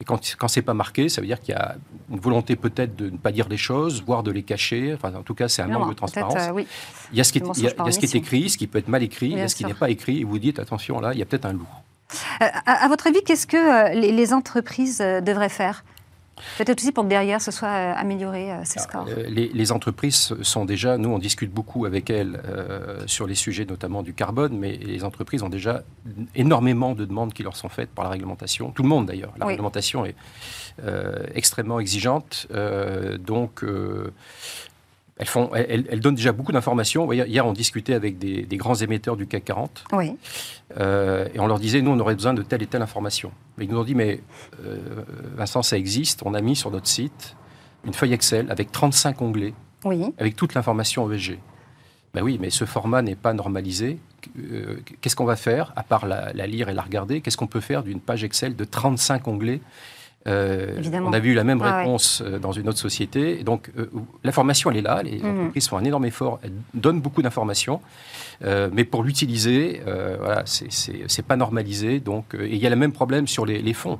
Et 0.00 0.04
quand, 0.04 0.20
quand 0.36 0.48
c'est 0.48 0.62
pas 0.62 0.74
marqué, 0.74 1.08
ça 1.08 1.22
veut 1.22 1.26
dire 1.26 1.40
qu'il 1.40 1.54
y 1.54 1.58
a 1.58 1.76
une 2.10 2.20
volonté 2.20 2.54
peut-être 2.54 2.94
de 2.96 3.08
ne 3.08 3.16
pas 3.16 3.32
dire 3.32 3.48
les 3.48 3.56
choses, 3.56 4.02
voire 4.04 4.22
de 4.22 4.30
les 4.30 4.42
cacher. 4.42 4.92
Enfin, 4.92 5.14
en 5.14 5.22
tout 5.22 5.34
cas, 5.34 5.48
c'est 5.48 5.62
un 5.62 5.68
manque 5.68 5.88
de 5.88 5.94
transparence. 5.94 6.34
Euh, 6.36 6.62
il 7.12 7.16
y 7.16 7.20
a 7.22 7.24
ce 7.24 7.32
qui 7.32 7.38
est, 7.38 7.42
il 7.56 7.62
y 7.62 7.66
a, 7.66 7.90
ce 7.90 7.98
qui 7.98 8.04
est 8.04 8.14
écrit, 8.14 8.50
ce 8.50 8.58
qui 8.58 8.66
peut 8.66 8.78
être 8.78 8.88
mal 8.88 9.02
écrit, 9.02 9.28
il 9.28 9.38
y 9.38 9.40
a 9.40 9.48
ce 9.48 9.56
qui 9.56 9.64
n'est 9.64 9.72
pas 9.72 9.88
écrit. 9.88 10.20
Et 10.20 10.24
vous 10.24 10.38
dites, 10.38 10.58
attention, 10.58 11.00
là, 11.00 11.14
il 11.14 11.18
y 11.18 11.22
a 11.22 11.24
peut-être 11.24 11.46
un 11.46 11.54
loup. 11.54 11.68
Euh, 12.42 12.46
à, 12.66 12.86
votre 12.88 13.06
avis, 13.06 13.22
qu'est-ce 13.22 13.46
que 13.46 13.94
les, 13.94 14.34
entreprises 14.34 14.98
devraient 14.98 15.48
faire? 15.48 15.82
Peut-être 16.58 16.80
aussi 16.80 16.92
pour 16.92 17.04
que 17.04 17.08
derrière, 17.08 17.40
ce 17.40 17.50
soit 17.50 17.68
euh, 17.68 17.94
amélioré, 17.96 18.52
euh, 18.52 18.60
ces 18.64 18.78
scores. 18.78 19.06
Euh, 19.08 19.24
les, 19.28 19.72
entreprises 19.72 20.34
sont 20.42 20.64
déjà, 20.64 20.98
nous 20.98 21.08
on 21.08 21.18
discute 21.18 21.50
beaucoup 21.50 21.86
avec 21.86 22.08
elles 22.10 22.40
sur 23.06 23.26
les 23.26 23.34
sujets 23.34 23.64
notamment 23.64 24.02
du 24.02 24.14
carbone, 24.14 24.56
mais 24.56 24.76
les 24.76 25.02
entreprises 25.02 25.42
ont 25.42 25.48
déjà 25.48 25.82
énormément 26.34 26.94
de 26.94 27.04
demandes 27.04 27.32
qui 27.32 27.42
leur 27.42 27.56
sont 27.56 27.68
faites 27.68 27.90
par 27.90 28.04
la 28.04 28.10
réglementation. 28.10 28.70
Tout 28.70 28.82
le 28.82 28.88
monde 28.88 29.06
d'ailleurs. 29.06 29.32
La 29.38 29.46
réglementation 29.46 30.04
est 30.04 30.14
extrêmement 31.34 31.80
exigeante. 31.80 32.46
donc 33.18 33.64
elles, 35.18 35.26
font, 35.26 35.50
elles, 35.54 36.00
donnent 36.00 36.14
déjà 36.14 36.32
beaucoup 36.32 36.52
d'informations. 36.52 37.10
Hier, 37.10 37.46
on 37.46 37.54
discutait 37.54 37.94
avec 37.94 38.18
des, 38.18 38.56
grands 38.56 38.74
émetteurs 38.74 39.16
du 39.16 39.26
CAC 39.26 39.44
40. 39.44 39.84
Oui. 39.92 40.16
Euh, 40.78 41.28
et 41.32 41.40
on 41.40 41.46
leur 41.46 41.58
disait, 41.58 41.80
nous, 41.80 41.90
on 41.90 42.00
aurait 42.00 42.14
besoin 42.14 42.34
de 42.34 42.42
telle 42.42 42.62
et 42.62 42.66
telle 42.66 42.82
information. 42.82 43.32
ils 43.58 43.68
nous 43.68 43.78
ont 43.78 43.84
dit, 43.84 43.94
mais 43.94 44.20
euh, 44.64 44.78
Vincent, 45.36 45.62
ça 45.62 45.78
existe. 45.78 46.22
On 46.24 46.34
a 46.34 46.42
mis 46.42 46.54
sur 46.54 46.70
notre 46.70 46.86
site 46.86 47.34
une 47.84 47.94
feuille 47.94 48.12
Excel 48.12 48.50
avec 48.50 48.72
35 48.72 49.22
onglets, 49.22 49.54
oui. 49.84 50.04
avec 50.18 50.36
toute 50.36 50.54
l'information 50.54 51.10
ESG. 51.10 51.38
Ben 52.12 52.22
oui, 52.22 52.38
mais 52.40 52.50
ce 52.50 52.64
format 52.64 53.00
n'est 53.00 53.14
pas 53.14 53.32
normalisé. 53.32 53.98
Euh, 54.38 54.80
qu'est-ce 55.00 55.16
qu'on 55.16 55.24
va 55.24 55.36
faire, 55.36 55.72
à 55.76 55.82
part 55.82 56.06
la, 56.06 56.32
la 56.32 56.46
lire 56.46 56.68
et 56.68 56.74
la 56.74 56.82
regarder? 56.82 57.20
Qu'est-ce 57.20 57.36
qu'on 57.36 57.46
peut 57.46 57.60
faire 57.60 57.82
d'une 57.82 58.00
page 58.00 58.24
Excel 58.24 58.56
de 58.56 58.64
35 58.64 59.28
onglets 59.28 59.60
euh, 60.26 60.82
on 61.04 61.12
a 61.12 61.18
vu 61.18 61.34
la 61.34 61.44
même 61.44 61.62
réponse 61.62 62.22
euh, 62.24 62.38
dans 62.38 62.52
une 62.52 62.68
autre 62.68 62.78
société. 62.78 63.44
donc, 63.44 63.70
euh, 63.78 63.90
l'information, 64.24 64.70
elle 64.70 64.78
est 64.78 64.82
là. 64.82 65.02
Les 65.02 65.18
mhm. 65.18 65.40
entreprises 65.40 65.68
font 65.68 65.78
un 65.78 65.84
énorme 65.84 66.04
effort. 66.04 66.40
Elles 66.42 66.52
donnent 66.74 67.00
beaucoup 67.00 67.22
d'informations. 67.22 67.80
mais 68.42 68.84
pour 68.84 69.02
l'utiliser, 69.02 69.82
voilà, 70.20 70.42
c'est 70.46 71.26
pas 71.26 71.36
normalisé. 71.36 72.00
Donc, 72.00 72.34
et 72.34 72.54
il 72.54 72.58
y 72.58 72.66
a 72.66 72.70
le 72.70 72.76
même 72.76 72.92
problème 72.92 73.26
sur 73.26 73.46
les, 73.46 73.72
fonds. 73.72 73.98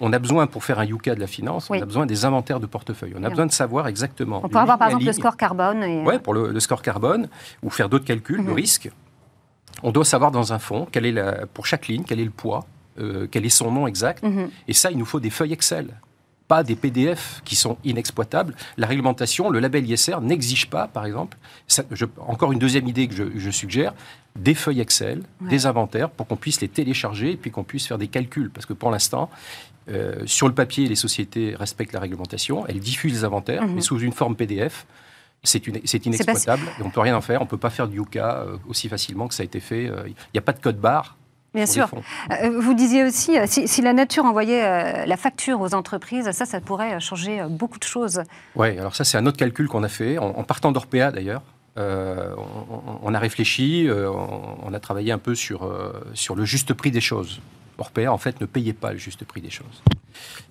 on 0.00 0.12
a 0.12 0.18
besoin, 0.18 0.46
pour 0.46 0.64
faire 0.64 0.78
un 0.78 0.84
Yuka 0.84 1.14
de 1.14 1.20
la 1.20 1.26
finance, 1.26 1.70
on 1.70 1.80
a 1.80 1.84
besoin 1.84 2.06
des 2.06 2.24
inventaires 2.24 2.60
de 2.60 2.66
portefeuille. 2.66 3.14
On 3.18 3.24
a 3.24 3.30
besoin 3.30 3.46
de 3.46 3.52
savoir 3.52 3.86
exactement. 3.86 4.40
On 4.42 4.48
peut 4.48 4.58
avoir 4.58 4.78
par 4.78 4.88
exemple 4.88 5.04
le 5.04 5.12
score 5.12 5.36
carbone. 5.36 5.84
Oui, 6.04 6.18
pour 6.18 6.34
le, 6.34 6.60
score 6.60 6.82
carbone, 6.82 7.28
ou 7.62 7.70
faire 7.70 7.88
d'autres 7.88 8.04
calculs, 8.04 8.38
le 8.38 8.42
mhm. 8.42 8.52
risque. 8.52 8.90
On 9.82 9.90
doit 9.90 10.04
savoir 10.04 10.30
dans 10.30 10.52
un 10.52 10.58
fonds, 10.58 10.86
quel 10.90 11.06
est 11.06 11.46
pour 11.54 11.66
chaque 11.66 11.88
ligne, 11.88 12.04
quel 12.06 12.20
est 12.20 12.24
le 12.24 12.30
poids, 12.30 12.66
euh, 12.98 13.26
quel 13.30 13.46
est 13.46 13.50
son 13.50 13.70
nom 13.70 13.86
exact. 13.86 14.22
Mhm. 14.22 14.50
Et 14.68 14.72
ça, 14.72 14.90
il 14.90 14.98
nous 14.98 15.04
faut 15.04 15.20
des 15.20 15.30
feuilles 15.30 15.52
Excel. 15.52 15.88
pas 16.48 16.62
des 16.62 16.76
PDF 16.76 17.40
qui 17.44 17.56
sont 17.56 17.78
inexploitables. 17.82 18.54
La 18.76 18.86
réglementation, 18.86 19.48
le 19.48 19.58
label 19.58 19.88
ISR 19.88 20.20
n'exige 20.20 20.68
pas, 20.68 20.86
par 20.86 21.06
exemple, 21.06 21.38
encore 22.18 22.52
une 22.52 22.58
deuxième 22.58 22.86
idée 22.88 23.08
que 23.08 23.14
je, 23.38 23.50
suggère, 23.50 23.94
des 24.36 24.54
feuilles 24.54 24.80
Excel, 24.80 25.22
des 25.40 25.64
inventaires 25.64 26.10
pour 26.10 26.26
qu'on 26.26 26.36
puisse 26.36 26.60
les 26.60 26.68
télécharger 26.68 27.32
et 27.32 27.36
puis 27.36 27.50
qu'on 27.50 27.64
puisse 27.64 27.86
faire 27.86 27.96
des 27.96 28.08
calculs. 28.08 28.50
Parce 28.50 28.66
que 28.66 28.74
pour 28.74 28.90
l'instant, 28.90 29.30
euh, 29.88 30.22
sur 30.26 30.46
le 30.46 30.54
papier, 30.54 30.86
les 30.88 30.94
sociétés 30.94 31.54
respectent 31.56 31.92
la 31.92 32.00
réglementation, 32.00 32.66
elles 32.66 32.80
diffusent 32.80 33.14
les 33.14 33.24
inventaires, 33.24 33.66
mhm. 33.66 33.74
mais 33.74 33.80
sous 33.80 33.98
une 33.98 34.12
forme 34.12 34.36
PDF. 34.36 34.86
C'est 35.44 36.06
inexploitable 36.06 36.62
et 36.78 36.82
on 36.82 36.86
ne 36.86 36.92
peut 36.92 37.00
rien 37.00 37.16
en 37.16 37.20
faire. 37.20 37.40
On 37.40 37.44
ne 37.44 37.50
peut 37.50 37.56
pas 37.56 37.70
faire 37.70 37.88
du 37.88 37.96
Yuka 37.96 38.42
euh, 38.42 38.56
aussi 38.68 38.88
facilement 38.88 39.26
que 39.26 39.34
ça 39.34 39.42
a 39.42 39.44
été 39.44 39.58
fait. 39.58 39.88
Euh, 39.88 40.04
il 40.06 40.14
n'y 40.34 40.38
a 40.38 40.42
pas 40.42 40.52
de 40.52 40.60
code 40.60 40.78
barre. 40.78 41.16
Bien 41.54 41.66
sûr. 41.66 41.90
Vous 42.60 42.74
disiez 42.74 43.04
aussi, 43.04 43.36
si, 43.46 43.82
la 43.82 43.92
nature 43.92 44.24
envoyait 44.24 45.06
la 45.06 45.16
facture 45.16 45.60
aux 45.60 45.74
entreprises, 45.74 46.30
ça, 46.30 46.46
ça 46.46 46.60
pourrait 46.60 46.98
changer 46.98 47.44
beaucoup 47.48 47.78
de 47.78 47.84
choses. 47.84 48.22
Oui, 48.56 48.78
alors 48.78 48.96
ça, 48.96 49.04
c'est 49.04 49.18
un 49.18 49.26
autre 49.26 49.36
calcul 49.36 49.68
qu'on 49.68 49.82
a 49.82 49.88
fait, 49.88 50.16
en, 50.16 50.42
partant 50.44 50.72
d'Orpea 50.72 51.10
d'ailleurs. 51.12 51.42
on, 51.76 53.14
a 53.14 53.18
réfléchi, 53.18 53.86
on, 53.90 54.72
a 54.72 54.80
travaillé 54.80 55.12
un 55.12 55.18
peu 55.18 55.34
sur, 55.34 55.70
sur 56.14 56.34
le 56.34 56.46
juste 56.46 56.72
prix 56.72 56.90
des 56.90 57.02
choses. 57.02 57.40
Orpea, 57.82 58.06
en 58.08 58.18
fait, 58.18 58.40
ne 58.40 58.46
payait 58.46 58.72
pas 58.72 58.92
le 58.92 58.98
juste 58.98 59.24
prix 59.24 59.40
des 59.40 59.50
choses. 59.50 59.82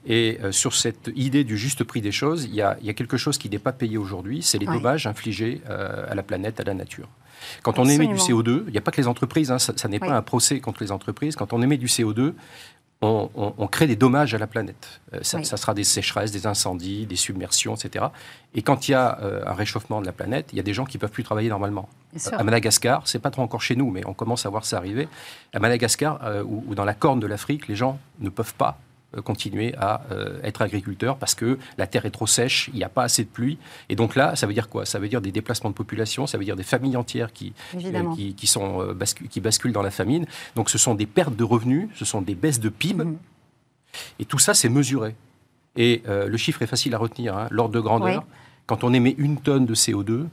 Et 0.06 0.40
euh, 0.44 0.52
sur 0.52 0.74
cette 0.74 1.10
idée 1.16 1.44
du 1.44 1.58
juste 1.58 1.84
prix 1.84 2.02
des 2.02 2.12
choses, 2.12 2.46
il 2.46 2.54
y 2.54 2.62
a, 2.62 2.76
quelque 2.94 3.18
chose 3.18 3.38
qui 3.38 3.50
n'est 3.50 3.60
pas 3.60 3.72
payé 3.72 3.98
aujourd'hui, 3.98 4.42
c'est 4.42 4.58
les 4.58 4.66
dommages 4.66 5.08
infligés 5.08 5.62
euh, 5.70 6.06
à 6.10 6.16
la 6.16 6.24
planète, 6.24 6.60
à 6.60 6.64
la 6.64 6.74
nature. 6.74 7.08
Quand 7.64 7.80
on 7.80 7.86
émet 7.86 8.08
du 8.08 8.16
CO2, 8.16 8.64
il 8.68 8.72
n'y 8.72 8.78
a 8.78 8.82
pas 8.82 8.92
que 8.92 9.02
les 9.02 9.08
entreprises, 9.08 9.52
hein, 9.52 9.60
ça, 9.60 9.88
n'est 9.88 10.00
pas 10.00 10.16
un 10.16 10.22
procès 10.22 10.60
contre 10.60 10.84
les 10.84 10.92
entreprises, 10.92 11.36
quand 11.36 11.54
on 11.54 11.62
émet 11.62 11.78
du 11.78 11.88
CO2, 11.88 12.34
on, 13.02 13.68
crée 13.68 13.88
des 13.88 13.96
dommages 13.96 14.34
à 14.36 14.38
la 14.38 14.48
planète. 14.48 15.02
Euh, 15.14 15.20
ça, 15.24 15.42
sera 15.44 15.74
des 15.74 15.84
sécheresses, 15.84 16.32
des 16.32 16.46
incendies, 16.46 17.06
des 17.06 17.16
submersions, 17.16 17.76
etc. 17.76 18.06
Et 18.54 18.62
quand 18.62 18.88
il 18.88 18.92
y 18.92 18.94
a 18.94 19.20
euh, 19.22 19.44
un 19.46 19.54
réchauffement 19.54 20.02
de 20.02 20.06
la 20.06 20.12
planète, 20.12 20.50
il 20.54 20.58
y 20.58 20.60
a 20.60 20.64
des 20.64 20.74
gens 20.74 20.86
qui 20.86 20.98
ne 20.98 21.02
peuvent 21.02 21.12
plus 21.12 21.24
travailler 21.24 21.50
normalement. 21.50 21.90
À 22.32 22.44
Madagascar, 22.44 23.08
c'est 23.08 23.20
pas 23.20 23.32
trop 23.32 23.42
encore 23.42 23.62
chez 23.62 23.76
nous, 23.76 23.90
mais 23.90 24.06
on 24.06 24.14
commence 24.14 24.46
à 24.46 24.50
voir 24.50 24.66
ça 24.66 24.78
arriver. 24.78 25.08
À 25.54 25.60
Madagascar 25.60 26.20
euh, 26.24 26.44
ou, 26.44 26.76
dans 26.76 26.86
la 26.86 26.94
corne 26.94 27.20
de 27.20 27.28
l'Afrique, 27.28 27.68
les 27.68 27.76
gens 27.76 27.98
ne 28.20 28.30
peuvent 28.30 28.54
pas 28.54 28.78
continuer 29.20 29.76
à 29.78 30.04
euh, 30.12 30.40
être 30.44 30.62
agriculteur 30.62 31.18
parce 31.18 31.36
que 31.36 31.60
la 31.78 31.88
terre 31.88 32.06
est 32.06 32.12
trop 32.12 32.28
sèche, 32.28 32.70
il 32.74 32.78
n'y 32.78 32.84
a 32.84 32.90
pas 32.90 33.04
assez 33.04 33.24
de 33.24 33.30
pluie. 33.30 33.58
Et 33.90 33.96
donc 33.96 34.16
là, 34.16 34.36
ça 34.38 34.48
veut 34.48 34.54
dire 34.54 34.70
quoi? 34.70 34.86
Ça 34.86 35.00
veut 35.00 35.10
dire 35.10 35.22
des 35.22 35.32
déplacements 35.32 35.70
de 35.70 35.76
population, 35.76 36.28
ça 36.28 36.38
veut 36.38 36.46
dire 36.46 36.56
des 36.56 36.64
familles 36.64 36.96
entières 36.96 37.34
qui, 37.34 37.54
euh, 37.76 38.16
qui, 38.16 38.48
sont, 38.48 38.96
qui 39.30 39.42
basculent 39.42 39.74
dans 39.74 39.82
la 39.82 39.92
famine. 39.92 40.26
Donc 40.56 40.70
ce 40.70 40.78
sont 40.78 40.96
des 40.96 41.08
pertes 41.08 41.36
de 41.36 41.44
revenus, 41.44 41.90
ce 41.96 42.06
sont 42.06 42.22
des 42.22 42.36
baisses 42.36 42.60
de 42.60 42.70
PIB. 42.70 43.04
Mhm. 43.04 43.18
Et 44.20 44.26
tout 44.26 44.40
ça, 44.40 44.54
c'est 44.54 44.70
mesuré. 44.70 45.16
Et 45.76 46.04
le 46.06 46.38
chiffre 46.38 46.62
est 46.62 46.68
facile 46.68 46.94
à 46.96 46.98
retenir, 46.98 47.38
hein, 47.38 47.48
l'ordre 47.50 47.74
de 47.74 47.80
grandeur. 47.80 48.26
Quand 48.68 48.84
on 48.84 48.94
émet 48.94 49.16
une 49.18 49.38
tonne 49.38 49.66
de 49.66 49.76
CO2, 49.76 50.28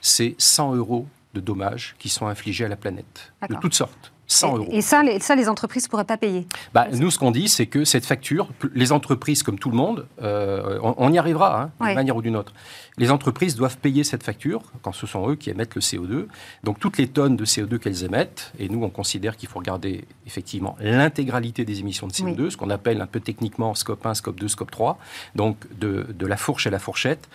c'est 0.00 0.34
100 0.38 0.76
euros 0.76 1.06
de 1.34 1.40
dommages 1.40 1.94
qui 1.98 2.08
sont 2.08 2.26
infligés 2.26 2.64
à 2.64 2.68
la 2.68 2.76
planète, 2.76 3.32
de 3.48 3.56
toutes 3.56 3.74
sortes. 3.74 4.12
100 4.26 4.56
euros. 4.56 4.68
Et 4.70 4.82
ça, 4.82 5.02
les, 5.02 5.20
ça, 5.20 5.34
les 5.34 5.48
entreprises 5.48 5.84
ne 5.84 5.88
pourraient 5.88 6.04
pas 6.04 6.16
payer 6.16 6.46
bah, 6.74 6.86
Nous, 6.92 7.10
ce 7.10 7.18
qu'on 7.18 7.30
dit, 7.30 7.48
c'est 7.48 7.66
que 7.66 7.84
cette 7.84 8.04
facture, 8.04 8.48
les 8.74 8.92
entreprises, 8.92 9.42
comme 9.42 9.58
tout 9.58 9.70
le 9.70 9.76
monde, 9.76 10.06
euh, 10.22 10.78
on, 10.82 11.12
y 11.12 11.18
arrivera, 11.18 11.62
hein, 11.62 11.70
d'une 11.80 11.94
manière 11.94 12.16
ou 12.16 12.22
d'une 12.22 12.36
autre. 12.36 12.52
Les 12.98 13.10
entreprises 13.10 13.54
doivent 13.54 13.76
payer 13.76 14.04
cette 14.04 14.22
facture 14.22 14.62
quand 14.82 14.92
ce 14.92 15.06
sont 15.06 15.28
eux 15.28 15.36
qui 15.36 15.50
émettent 15.50 15.74
le 15.74 15.80
CO2. 15.80 16.26
Donc, 16.64 16.80
toutes 16.80 16.98
les 16.98 17.08
tonnes 17.08 17.36
de 17.36 17.44
CO2 17.44 17.78
qu'elles 17.78 18.04
émettent, 18.04 18.52
et 18.58 18.68
nous, 18.68 18.82
on 18.82 18.90
considère 18.90 19.36
qu'il 19.36 19.48
faut 19.48 19.58
regarder 19.58 20.04
effectivement 20.26 20.76
l'intégralité 20.80 21.64
des 21.64 21.80
émissions 21.80 22.06
de 22.06 22.12
CO2, 22.12 22.50
ce 22.50 22.56
qu'on 22.56 22.70
appelle 22.70 23.00
un 23.00 23.06
peu 23.06 23.20
techniquement 23.20 23.74
scope 23.74 24.04
1, 24.04 24.14
scope 24.14 24.40
2, 24.40 24.48
scope 24.48 24.70
3, 24.70 24.98
donc 25.34 25.56
de, 25.78 26.06
de 26.08 26.26
la 26.26 26.36
fourche 26.36 26.66
à 26.66 26.70
la 26.70 26.78
fourchette, 26.78 27.28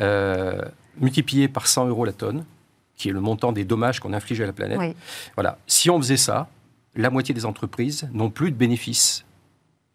euh, 0.00 0.62
multiplié 1.00 1.48
par 1.48 1.66
100 1.66 1.88
euros 1.88 2.04
la 2.04 2.12
tonne 2.12 2.44
qui 2.98 3.08
est 3.08 3.12
le 3.12 3.20
montant 3.20 3.52
des 3.52 3.64
dommages 3.64 4.00
qu'on 4.00 4.12
inflige 4.12 4.40
à 4.42 4.46
la 4.46 4.52
planète. 4.52 4.96
Voilà. 5.36 5.56
Si 5.66 5.88
on 5.88 5.98
faisait 5.98 6.18
ça, 6.18 6.48
la 6.94 7.10
moitié 7.10 7.34
des 7.34 7.46
entreprises 7.46 8.08
n'ont 8.12 8.28
plus 8.28 8.50
de 8.50 8.56
bénéfices 8.56 9.24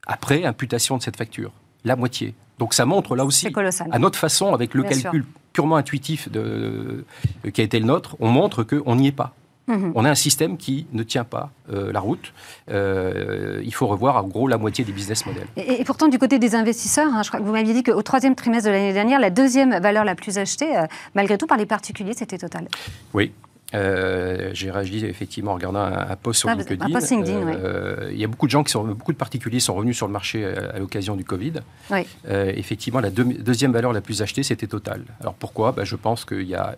après 0.08 0.46
imputation 0.46 0.98
de 0.98 1.04
cette 1.04 1.18
facture. 1.18 1.52
La 1.86 1.96
moitié. 1.96 2.34
Donc 2.60 2.74
ça 2.74 2.86
montre 2.86 3.16
là 3.16 3.26
aussi, 3.26 3.48
à 3.92 4.00
notre 4.00 4.18
façon, 4.18 4.54
avec 4.54 4.74
le 4.74 4.84
calcul 4.84 5.26
purement 5.52 5.76
intuitif 5.76 6.32
de, 6.32 7.06
qui 7.54 7.62
a 7.62 7.64
été 7.64 7.80
le 7.80 7.86
nôtre, 7.86 8.16
on 8.20 8.30
montre 8.30 8.64
qu'on 8.64 8.96
n'y 8.96 9.08
est 9.08 9.12
pas. 9.12 9.36
Mhm. 9.68 9.94
On 9.96 10.04
a 10.06 10.10
un 10.10 10.16
système 10.16 10.58
qui 10.58 10.88
ne 10.92 11.04
tient 11.04 11.24
pas 11.24 11.52
euh, 11.72 11.92
la 11.92 12.00
route. 12.00 12.34
Euh, 12.70 13.62
il 13.64 13.74
faut 13.74 13.88
revoir 13.88 14.18
en 14.18 14.28
gros 14.28 14.48
la 14.48 14.58
moitié 14.58 14.84
des 14.84 14.92
business 14.92 15.26
models. 15.26 15.48
Et, 15.56 15.84
pourtant, 15.86 16.08
du 16.08 16.20
côté 16.20 16.40
des 16.40 16.56
investisseurs, 16.56 17.14
hein, 17.14 17.24
je 17.24 17.30
crois 17.30 17.40
que 17.40 17.46
vous 17.46 17.54
m'aviez 17.54 17.74
dit 17.74 17.84
qu'au 17.84 18.02
troisième 18.02 18.36
trimestre 18.36 18.68
de 18.68 18.74
l'année 18.74 18.94
dernière, 18.94 19.20
la 19.20 19.30
deuxième 19.30 19.80
valeur 19.80 20.04
la 20.04 20.16
plus 20.16 20.38
achetée, 20.38 20.78
euh, 20.78 20.86
malgré 21.16 21.38
tout 21.38 21.48
par 21.48 21.58
les 21.58 21.66
particuliers, 21.66 22.14
c'était 22.16 22.38
Total. 22.38 22.68
Oui, 23.14 23.32
euh, 23.74 24.52
j'ai 24.54 24.72
réagi 24.72 25.06
effectivement 25.06 25.52
en 25.52 25.56
regardant 25.56 25.82
un, 25.82 26.16
post 26.16 26.42
sur 26.42 26.50
ah, 26.50 26.56
LinkedIn. 26.56 26.84
Euh, 26.84 28.10
il 28.12 28.20
y 28.20 28.24
a 28.24 28.28
beaucoup 28.28 28.46
de 28.46 28.52
gens 28.52 28.64
qui 28.64 28.72
sont, 28.72 28.84
beaucoup 28.84 29.14
de 29.14 29.18
particuliers 29.18 29.60
sont 29.60 29.74
revenus 29.74 29.98
sur 29.98 30.08
le 30.08 30.14
marché 30.14 30.46
à, 30.46 30.78
l'occasion 30.80 31.16
du 31.16 31.26
Covid. 31.26 31.54
Euh, 31.92 32.54
effectivement, 32.56 33.00
la 33.00 33.10
deuxième 33.10 33.72
valeur 33.72 33.94
la 33.94 34.02
plus 34.02 34.22
achetée, 34.22 34.44
c'était 34.44 34.68
Total. 34.68 35.04
Alors 35.20 35.34
pourquoi? 35.34 35.72
Bah, 35.72 35.84
Je 35.84 35.96
pense 35.96 36.26
qu'il 36.26 36.48
y 36.48 36.56
a 36.56 36.76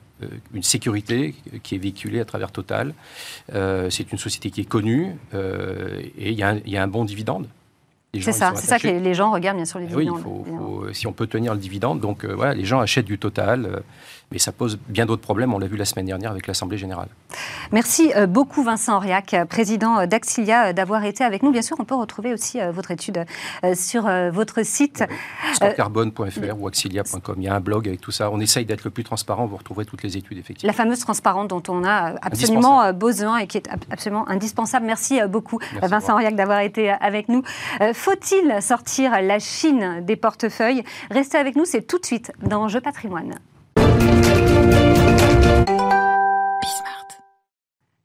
une 0.54 0.64
sécurité 0.64 1.36
qui 1.64 1.76
est 1.76 1.78
véhiculée 1.78 2.20
à 2.20 2.26
travers 2.26 2.52
Total. 2.52 2.94
c'est 3.52 4.12
une 4.12 4.18
société 4.18 4.50
qui 4.52 4.62
est 4.62 4.70
connue 4.70 5.16
et 5.34 6.32
il 6.32 6.38
y, 6.38 6.44
a 6.78 6.84
un 6.84 6.88
bon 6.88 7.06
dividende. 7.06 7.48
C'est 8.22 8.32
ça, 8.32 8.54
c'est 8.56 8.68
ça 8.68 8.80
que 8.80 8.88
les, 8.88 9.14
gens 9.14 9.32
regardent 9.32 9.58
bien 9.58 9.66
sûr 9.66 9.80
les 9.80 9.88
dividendes. 9.88 10.24
Oui, 10.26 10.94
si 10.94 11.08
on 11.08 11.14
peut 11.14 11.28
tenir 11.28 11.54
le 11.54 11.60
dividende, 11.60 12.00
donc 12.00 12.26
voilà, 12.26 12.54
les 12.54 12.66
gens 12.66 12.80
achètent 12.80 13.06
du 13.06 13.18
total 13.18 13.84
mais 14.32 14.40
ça 14.40 14.52
pose 14.52 14.78
bien 14.88 15.06
d'autres 15.06 15.22
problèmes. 15.22 15.54
On 15.54 15.60
l'a 15.60 15.68
vu 15.68 15.78
la 15.78 15.86
semaine 15.86 16.06
dernière 16.06 16.32
avec 16.32 16.48
l'Assemblée 16.48 16.78
générale. 16.78 17.08
Merci 17.72 18.12
euh, 18.16 18.28
beaucoup 18.28 18.64
Vincent 18.64 18.98
Auriac, 18.98 19.36
président 19.50 20.08
d'Axilia, 20.08 20.74
d'avoir 20.74 21.04
été 21.06 21.24
avec 21.24 21.44
nous. 21.44 21.52
Bien 21.52 21.62
sûr, 21.62 21.78
on 21.80 21.86
peut 21.86 21.96
retrouver 21.96 22.34
aussi 22.34 22.60
euh, 22.60 22.72
votre 22.72 22.92
étude 22.92 23.26
euh, 23.64 23.76
sur 23.76 24.04
votre 24.32 24.66
site. 24.66 25.04
Scorecarbone.fr 25.54 26.60
ou 26.60 26.68
axilia.com. 26.68 27.36
Il 27.38 27.44
y 27.44 27.48
a 27.48 27.56
un 27.56 27.60
blog 27.60 27.88
avec 27.88 28.02
tout 28.02 28.12
ça. 28.12 28.32
On 28.32 28.40
essaye 28.40 28.66
d'être 28.66 28.84
le 28.84 28.90
plus 28.90 29.04
transparent. 29.04 29.46
Vous 29.46 29.58
retrouverez 29.58 29.86
toutes 29.86 30.04
les 30.04 30.18
études, 30.18 30.38
effectivement. 30.38 30.68
La 30.68 30.74
fameuse 30.74 31.00
transparence 31.00 31.48
dont 31.48 31.64
on 31.68 31.84
a 31.84 32.16
absolument 32.22 32.94
besoin 32.94 33.40
et 33.40 33.48
qui 33.48 33.58
est 33.58 33.70
absolument 33.92 34.28
indispensable. 34.28 34.86
Merci 34.86 35.20
beaucoup 35.28 35.60
Vincent 35.82 36.14
Auriac 36.14 36.36
d'avoir 36.36 36.60
été 36.60 36.90
avec 36.90 37.30
nous. 37.30 37.44
Faut-il 38.06 38.62
sortir 38.62 39.20
la 39.20 39.40
Chine 39.40 40.02
des 40.06 40.16
portefeuilles? 40.16 40.84
Restez 41.10 41.40
avec 41.40 41.56
nous, 41.56 41.66
c'est 41.66 41.82
tout 41.82 41.98
de 41.98 42.06
suite 42.06 42.32
dans 42.40 42.68
Jeu 42.68 42.80
patrimoine. 42.80 43.34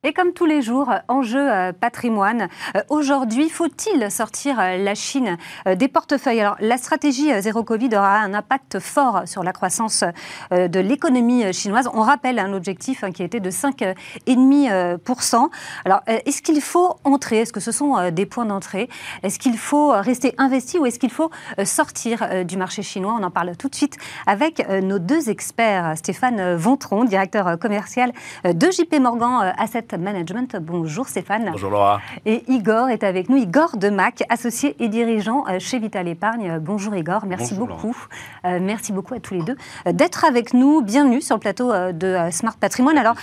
Et 0.02 0.14
comme 0.14 0.32
tous 0.32 0.46
les 0.46 0.62
jours, 0.62 0.90
enjeu 1.08 1.52
euh, 1.52 1.72
patrimoine. 1.78 2.48
Euh, 2.74 2.80
aujourd'hui, 2.88 3.50
faut-il 3.50 4.10
sortir 4.10 4.58
euh, 4.58 4.78
la 4.78 4.94
Chine 4.94 5.36
des 5.76 5.88
portefeuilles? 5.88 6.40
Alors, 6.40 6.56
la 6.58 6.78
stratégie 6.78 7.30
zéro 7.42 7.64
Covid 7.64 7.90
aura 7.92 8.20
un 8.20 8.32
impact 8.32 8.78
fort 8.78 9.24
sur 9.26 9.42
la 9.42 9.52
croissance 9.52 10.02
de 10.50 10.80
l'économie 10.80 11.52
chinoise. 11.52 11.90
On 11.92 12.00
rappelle 12.00 12.38
un 12.38 12.54
objectif 12.54 13.04
hein, 13.04 13.12
qui 13.12 13.22
était 13.22 13.40
de 13.40 13.50
5,5%. 13.50 15.50
Alors, 15.84 16.00
est-ce 16.06 16.40
qu'il 16.40 16.62
faut 16.62 16.96
entrer? 17.04 17.40
Est-ce 17.40 17.52
que 17.52 17.60
ce 17.60 17.72
sont 17.72 18.10
des 18.10 18.24
points 18.24 18.46
d'entrée? 18.46 18.88
Est-ce 19.22 19.38
qu'il 19.38 19.58
faut 19.58 19.90
rester 19.90 20.34
investi 20.38 20.78
ou 20.78 20.86
est-ce 20.86 20.98
qu'il 20.98 21.10
faut 21.10 21.30
sortir 21.64 22.46
du 22.46 22.56
marché 22.56 22.80
chinois? 22.82 23.14
On 23.18 23.22
en 23.22 23.30
parle 23.30 23.54
tout 23.56 23.68
de 23.68 23.74
suite 23.74 23.98
avec 24.26 24.66
nos 24.68 24.98
deux 24.98 25.28
experts. 25.28 25.92
Stéphane 25.96 26.54
Vontron, 26.54 27.04
directeur 27.04 27.58
commercial 27.58 28.12
de 28.44 28.70
JP 28.70 28.98
Morgan 29.00 29.52
Asset 29.58 29.89
Management. 29.98 30.56
Bonjour 30.60 31.08
Stéphane. 31.08 31.50
Bonjour 31.52 31.70
Laura. 31.70 32.00
Et 32.26 32.44
Igor 32.48 32.88
est 32.88 33.04
avec 33.04 33.28
nous, 33.28 33.36
Igor 33.36 33.76
Demac, 33.76 34.22
associé 34.28 34.76
et 34.78 34.88
dirigeant 34.88 35.44
euh, 35.48 35.58
chez 35.58 35.78
Vital 35.78 36.06
Épargne. 36.08 36.58
Bonjour 36.60 36.94
Igor, 36.94 37.26
merci 37.26 37.54
beaucoup. 37.54 37.96
Euh, 38.44 38.58
merci 38.60 38.92
beaucoup 38.92 39.14
à 39.14 39.20
tous 39.20 39.34
les 39.34 39.42
deux 39.42 39.56
euh, 39.86 39.92
d'être 39.92 40.24
avec 40.24 40.54
nous. 40.54 40.82
Bienvenue 40.82 41.20
sur 41.20 41.36
le 41.36 41.40
plateau 41.40 41.72
de 41.92 42.16
Smart 42.30 42.56
Patrimoine. 42.56 42.98
Alors, 42.98 43.14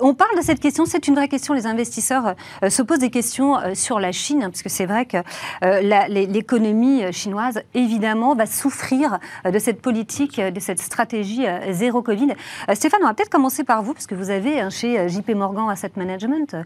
on 0.00 0.14
parle 0.14 0.36
de 0.36 0.42
cette 0.42 0.60
question, 0.60 0.84
c'est 0.84 1.08
une 1.08 1.14
vraie 1.14 1.28
question. 1.28 1.54
Les 1.54 1.66
investisseurs 1.66 2.34
se 2.68 2.82
posent 2.82 2.98
des 2.98 3.10
questions 3.10 3.56
sur 3.74 4.00
la 4.00 4.12
Chine, 4.12 4.40
parce 4.40 4.62
que 4.62 4.68
c'est 4.68 4.86
vrai 4.86 5.06
que 5.06 5.18
l'économie 5.62 7.12
chinoise, 7.12 7.62
évidemment, 7.74 8.34
va 8.34 8.46
souffrir 8.46 9.18
de 9.44 9.58
cette 9.58 9.80
politique, 9.80 10.40
de 10.40 10.60
cette 10.60 10.80
stratégie 10.80 11.44
zéro 11.70 12.02
Covid. 12.02 12.34
Stéphane, 12.74 13.00
on 13.02 13.06
va 13.06 13.14
peut-être 13.14 13.30
commencer 13.30 13.64
par 13.64 13.82
vous, 13.82 13.94
parce 13.94 14.06
que 14.06 14.14
vous 14.14 14.30
avez 14.30 14.60
hein, 14.60 14.70
chez 14.70 15.08
JP 15.08 15.30
Morgan 15.30 15.68
Asset 15.68 15.92
Management 15.96 16.09
Management, 16.10 16.56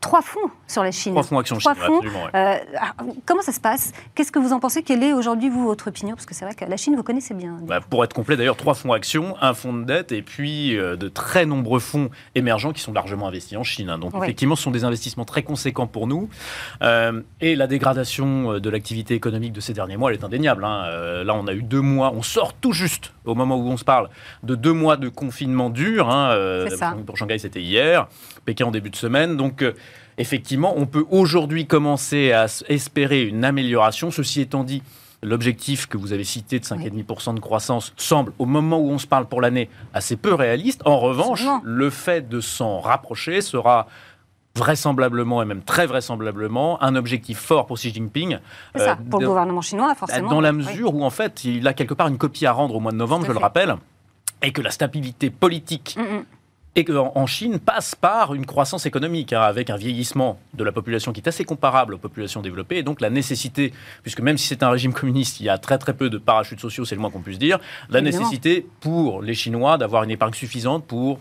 trois 0.00 0.22
fonds 0.22 0.50
sur 0.66 0.82
la 0.82 0.90
Chine. 0.90 1.12
Trois 1.12 1.22
fonds 1.22 1.38
Action 1.38 1.58
Chine, 1.58 1.72
fonds. 1.74 2.00
comment 3.24 3.42
ça 3.42 3.52
se 3.52 3.60
passe? 3.60 3.92
Qu'est-ce 4.14 4.32
que 4.32 4.38
vous 4.38 4.52
en 4.52 4.60
pensez? 4.60 4.82
Quelle 4.82 5.02
est 5.02 5.12
aujourd'hui, 5.12 5.48
vous, 5.48 5.64
votre 5.64 5.88
opinion? 5.88 6.14
Parce 6.14 6.26
que 6.26 6.34
c'est 6.34 6.44
vrai 6.44 6.54
que 6.54 6.64
la 6.64 6.76
Chine, 6.76 6.96
vous 6.96 7.02
connaissez 7.02 7.34
bien. 7.34 7.58
Bah, 7.62 7.80
pour 7.80 8.04
être 8.04 8.12
complet, 8.12 8.36
d'ailleurs, 8.36 8.56
trois 8.56 8.74
fonds 8.74 8.92
Action, 8.92 9.36
un 9.40 9.54
fonds 9.54 9.72
de 9.72 9.84
dette 9.84 10.12
et 10.12 10.22
puis 10.22 10.74
de 10.74 11.08
très 11.08 11.46
nombreux 11.46 11.80
fonds 11.80 12.10
émergents 12.34 12.72
qui 12.72 12.80
sont 12.80 12.92
largement 12.92 13.28
investis 13.28 13.56
en 13.56 13.64
Chine. 13.64 13.90
Hein. 13.90 13.98
Donc, 13.98 14.14
effectivement, 14.16 14.56
ce 14.56 14.62
sont 14.62 14.70
des 14.70 14.84
investissements 14.84 15.24
très 15.24 15.42
conséquents 15.42 15.86
pour 15.86 16.06
nous. 16.06 16.28
et 16.82 17.56
la 17.56 17.66
dégradation 17.66 18.58
de 18.58 18.70
l'activité 18.70 19.14
économique 19.14 19.52
de 19.52 19.60
ces 19.60 19.72
derniers 19.72 19.96
mois, 19.96 20.10
elle 20.10 20.18
est 20.18 20.24
indéniable. 20.24 20.64
Hein. 20.64 21.24
là, 21.24 21.34
on 21.34 21.46
a 21.46 21.52
eu 21.52 21.62
deux 21.62 21.80
mois, 21.80 22.12
on 22.14 22.22
sort 22.22 22.54
tout 22.54 22.72
juste, 22.72 23.12
au 23.24 23.34
moment 23.34 23.56
où 23.56 23.68
on 23.68 23.76
se 23.76 23.84
parle, 23.84 24.08
de 24.42 24.54
deux 24.54 24.72
mois 24.72 24.96
de 24.96 25.08
confinement 25.08 25.70
dur. 25.70 26.08
Hein, 26.08 26.30
euh, 26.32 26.68
pour 27.06 27.16
Shanghai, 27.16 27.38
c'était 27.38 27.60
hier. 27.60 28.08
Pékin 28.44 28.66
en 28.66 28.70
début 28.70 28.87
de 28.88 28.96
semaine. 28.96 29.36
Donc, 29.36 29.62
euh, 29.62 29.72
effectivement, 30.18 30.74
on 30.76 30.86
peut 30.86 31.06
aujourd'hui 31.10 31.66
commencer 31.66 32.32
à 32.32 32.46
espérer 32.68 33.22
une 33.22 33.44
amélioration. 33.44 34.10
Ceci 34.10 34.40
étant 34.40 34.64
dit, 34.64 34.82
l'objectif 35.22 35.86
que 35.86 35.96
vous 35.96 36.12
avez 36.12 36.24
cité 36.24 36.58
de 36.58 36.64
5,5% 36.64 37.34
de 37.34 37.40
croissance 37.40 37.92
semble, 37.96 38.32
au 38.38 38.46
moment 38.46 38.78
où 38.78 38.90
on 38.90 38.98
se 38.98 39.06
parle 39.06 39.26
pour 39.26 39.40
l'année, 39.40 39.68
assez 39.94 40.16
peu 40.16 40.34
réaliste. 40.34 40.82
En 40.84 40.98
revanche, 40.98 41.44
le 41.62 41.90
fait 41.90 42.28
de 42.28 42.40
s'en 42.40 42.80
rapprocher 42.80 43.40
sera 43.40 43.86
vraisemblablement 44.56 45.40
et 45.42 45.44
même 45.44 45.62
très 45.62 45.86
vraisemblablement 45.86 46.82
un 46.82 46.96
objectif 46.96 47.38
fort 47.38 47.66
pour 47.66 47.76
Xi 47.76 47.92
Jinping. 47.92 48.38
Ça, 48.76 48.96
pour 49.10 49.20
le 49.20 49.28
gouvernement 49.28 49.60
chinois, 49.60 49.94
forcément. 49.94 50.30
Dans 50.30 50.40
la 50.40 50.52
mesure 50.52 50.94
où, 50.94 51.04
en 51.04 51.10
fait, 51.10 51.44
il 51.44 51.66
a 51.66 51.72
quelque 51.72 51.94
part 51.94 52.08
une 52.08 52.18
copie 52.18 52.46
à 52.46 52.52
rendre 52.52 52.74
au 52.74 52.80
mois 52.80 52.92
de 52.92 52.96
novembre, 52.96 53.26
je 53.26 53.32
le 53.32 53.38
rappelle, 53.38 53.76
et 54.42 54.52
que 54.52 54.60
la 54.60 54.70
stabilité 54.70 55.30
politique 55.30 55.96
mm, 55.96 56.02
mm. 56.02 56.24
Et 56.78 56.86
en 56.96 57.26
Chine 57.26 57.58
passe 57.58 57.96
par 57.96 58.34
une 58.34 58.46
croissance 58.46 58.86
économique, 58.86 59.32
hein, 59.32 59.40
avec 59.40 59.68
un 59.68 59.76
vieillissement 59.76 60.38
de 60.54 60.62
la 60.62 60.70
population 60.70 61.12
qui 61.12 61.20
est 61.20 61.26
assez 61.26 61.44
comparable 61.44 61.94
aux 61.94 61.98
populations 61.98 62.40
développées, 62.40 62.78
et 62.78 62.82
donc 62.84 63.00
la 63.00 63.10
nécessité, 63.10 63.72
puisque 64.02 64.20
même 64.20 64.38
si 64.38 64.46
c'est 64.46 64.62
un 64.62 64.70
régime 64.70 64.92
communiste, 64.92 65.40
il 65.40 65.46
y 65.46 65.48
a 65.48 65.58
très 65.58 65.76
très 65.78 65.92
peu 65.92 66.08
de 66.08 66.18
parachutes 66.18 66.60
sociaux, 66.60 66.84
c'est 66.84 66.94
le 66.94 67.00
moins 67.00 67.10
qu'on 67.10 67.20
puisse 67.20 67.38
dire, 67.38 67.58
la 67.90 68.00
nécessité 68.00 68.64
pour 68.78 69.22
les 69.22 69.34
Chinois 69.34 69.76
d'avoir 69.76 70.04
une 70.04 70.12
épargne 70.12 70.34
suffisante 70.34 70.84
pour 70.86 71.18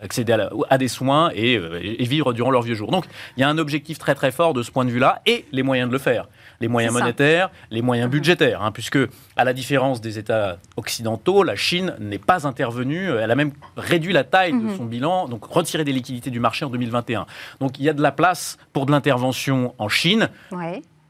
accéder 0.00 0.36
à, 0.68 0.78
des 0.78 0.88
soins 0.88 1.30
euh, 1.36 1.80
et, 1.82 2.04
vivre 2.04 2.32
durant 2.32 2.50
leurs 2.50 2.62
vieux 2.62 2.74
jours. 2.74 2.90
Donc 2.90 3.06
il 3.36 3.40
y 3.40 3.44
a 3.44 3.48
un 3.48 3.58
objectif 3.58 3.98
très 3.98 4.14
très 4.14 4.30
fort 4.30 4.54
de 4.54 4.62
ce 4.62 4.70
point 4.70 4.84
de 4.84 4.90
vue-là 4.90 5.22
et 5.26 5.44
les 5.52 5.62
moyens 5.62 5.88
de 5.88 5.92
le 5.92 5.98
faire. 5.98 6.28
Les 6.60 6.68
moyens 6.68 6.94
monétaires, 6.94 7.50
les 7.70 7.82
moyens 7.82 8.10
budgétaires, 8.10 8.62
hein, 8.62 8.72
puisque 8.72 8.98
à 9.36 9.44
la 9.44 9.52
différence 9.52 10.00
des 10.00 10.18
États 10.18 10.58
occidentaux, 10.76 11.42
la 11.42 11.56
Chine 11.56 11.94
n'est 12.00 12.18
pas 12.18 12.46
intervenue, 12.46 13.10
elle 13.10 13.30
a 13.30 13.34
même 13.34 13.52
réduit 13.76 14.12
la 14.12 14.24
taille 14.24 14.52
de 14.52 14.58
mhm. 14.58 14.76
son 14.76 14.84
bilan, 14.84 15.28
donc 15.28 15.44
retiré 15.44 15.84
des 15.84 15.92
liquidités 15.92 16.30
du 16.30 16.40
marché 16.40 16.64
en 16.64 16.70
2021. 16.70 17.26
Donc 17.60 17.78
il 17.78 17.84
y 17.84 17.88
a 17.88 17.92
de 17.92 18.02
la 18.02 18.12
place 18.12 18.56
pour 18.72 18.86
de 18.86 18.92
l'intervention 18.92 19.74
en 19.78 19.88
Chine. 19.88 20.28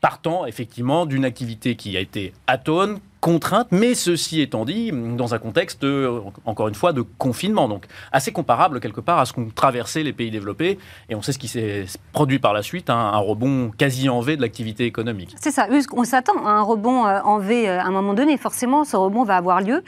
partant 0.01 0.47
effectivement 0.47 1.07
d'une 1.07 1.25
activité 1.25 1.75
qui 1.75 1.97
a 1.97 2.01
été 2.01 2.33
atone, 2.47 3.01
contrainte, 3.21 3.69
mais 3.71 3.95
ceci 3.95 4.41
étant 4.41 4.65
dit, 4.65 4.93
dans 4.93 5.35
un 5.35 5.39
contexte, 5.39 5.85
euh, 5.85 6.21
encore 6.45 6.69
une 6.69 6.75
fois, 6.75 6.93
de 6.93 7.03
confinement. 7.03 7.69
Donc, 7.69 7.87
assez 8.13 8.33
comparable 8.33 8.81
quelque 8.81 9.01
part 9.01 9.19
à 9.19 9.27
ce 9.27 9.33
qu'ont 9.33 9.49
traversé 9.55 10.03
les 10.03 10.13
pays 10.13 10.31
développés. 10.31 10.79
Et 11.09 11.15
on 11.15 11.23
sait 11.23 11.33
ce 11.33 11.39
qui 11.39 11.49
s'est 11.49 11.87
produit 12.13 12.39
par 12.39 12.53
la 12.53 12.63
suite, 12.63 12.91
hein, 12.91 12.97
un 12.97 13.19
rebond 13.19 13.71
quasi 13.77 14.09
en 14.09 14.21
V 14.21 14.37
de 14.37 14.43
l'activité 14.43 14.85
économique. 14.85 15.35
C'est 15.41 15.51
ça. 15.51 15.67
On 15.93 16.05
s'attend 16.05 16.45
à 16.45 16.51
un 16.51 16.63
rebond 16.63 17.07
euh, 17.07 17.21
en 17.23 17.39
V 17.39 17.69
euh, 17.69 17.81
à 17.81 17.85
un 17.85 17.91
moment 17.91 18.15
donné. 18.15 18.37
Forcément, 18.37 18.85
ce 18.85 18.97
rebond 18.97 19.25
va 19.25 19.37
avoir 19.37 19.61
lieu. 19.61 19.83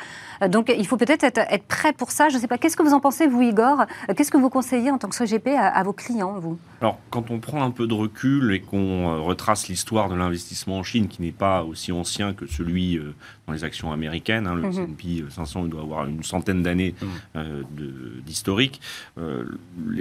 Donc, 0.49 0.73
il 0.77 0.87
faut 0.87 0.97
peut-être 0.97 1.25
être, 1.25 1.67
prêt 1.67 1.93
pour 1.93 2.11
ça. 2.11 2.29
Je 2.29 2.37
ne 2.37 2.41
sais 2.41 2.47
pas. 2.47 2.59
Qu'est-ce 2.59 2.77
que 2.77 2.83
vous 2.83 2.95
en 2.95 3.01
pensez, 3.01 3.27
vous, 3.27 3.43
Igor? 3.43 3.85
Qu'est-ce 4.17 4.31
que 4.31 4.37
vous 4.37 4.51
conseillez 4.51 4.91
en 4.91 4.99
tant 4.99 5.09
que 5.09 5.17
SOGP 5.17 5.49
à, 5.49 5.67
à 5.67 5.83
vos 5.83 5.93
clients, 5.93 6.39
vous? 6.39 6.59
Alors, 6.81 6.99
quand 7.11 7.31
on 7.31 7.41
prend 7.41 7.63
un 7.63 7.73
peu 7.73 7.87
de 7.87 7.95
recul 7.95 8.53
et 8.53 8.61
qu'on 8.61 9.25
retrace 9.25 9.69
l'histoire 9.69 10.09
de 10.09 10.15
l'investissement 10.15 10.79
en 10.79 10.83
Chine, 10.85 11.09
qui 11.09 11.23
n'est 11.23 11.33
pas 11.33 11.65
aussi 11.65 11.91
ancien 11.91 12.35
que 12.35 12.47
celui 12.47 13.01
dans 13.47 13.53
les 13.53 13.65
actions 13.65 13.93
américaines. 13.93 14.47
Hein, 14.47 14.55
le 14.55 14.63
mhm. 14.63 14.71
S&P 14.71 15.25
500 15.29 15.65
il 15.65 15.71
doit 15.71 15.83
avoir 15.83 16.07
une 16.07 16.23
centaine 16.23 16.63
d'années 16.63 16.95
euh, 17.37 17.63
d'historique. 18.25 18.81
Euh, 19.19 19.45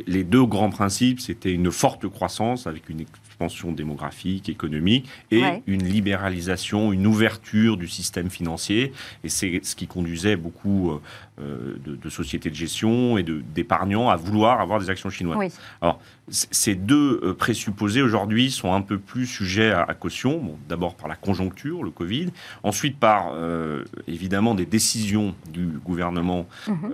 les 0.06 0.24
deux 0.24 0.46
grands 0.46 0.70
principes, 0.70 1.20
c'était 1.20 1.52
une 1.52 1.72
forte 1.72 2.08
croissance 2.08 2.68
avec 2.68 2.90
une 2.90 3.02
expansion 3.02 3.72
démographique, 3.72 4.50
économique, 4.50 5.08
et 5.32 5.42
une 5.68 5.84
libéralisation, 5.84 6.92
une 6.92 7.06
ouverture 7.06 7.78
du 7.78 7.88
système 7.88 8.30
financier. 8.30 8.94
Et 9.24 9.30
c'est 9.30 9.64
ce 9.64 9.76
qui 9.76 9.88
conduisait 9.88 10.36
beaucoup 10.36 11.00
euh, 11.40 11.78
de, 11.86 12.10
sociétés 12.10 12.50
de 12.50 12.56
gestion 12.56 13.18
et 13.18 13.24
d'épargnants 13.24 14.10
à 14.10 14.16
vouloir 14.16 14.60
avoir 14.60 14.80
des 14.80 14.90
actions 14.90 15.12
chinoises. 15.12 15.60
Alors, 15.82 16.00
ces 16.30 16.76
deux 16.76 17.20
euh, 17.24 17.34
présupposés 17.34 18.02
aujourd'hui 18.02 18.52
sont 18.52 18.74
un 18.74 18.82
peu 18.82 18.98
plus 18.98 19.26
sujets 19.26 19.72
à, 19.72 19.94
caution. 19.94 20.40
Bon, 20.40 20.58
D'abord 20.68 20.96
par 20.96 21.08
la 21.08 21.16
conjoncture, 21.16 21.84
le 21.84 21.92
Covid, 21.92 22.30
ensuite 22.64 23.00
par 23.00 23.32
euh, 23.34 23.84
évidemment 24.08 24.56
des 24.56 24.66
décisions 24.66 25.36
du 25.52 25.66
gouvernement, 25.66 26.48
mhm. 26.68 26.92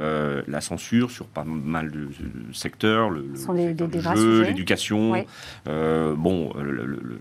la 0.48 0.62
censure 0.62 1.12
sur 1.12 1.26
pas 1.26 1.44
mal 1.44 1.92
de, 1.92 2.10
secteurs, 2.54 3.10
le, 3.10 3.26
jeu, 3.36 4.44
l'éducation. 4.44 5.26
bon, 5.66 6.54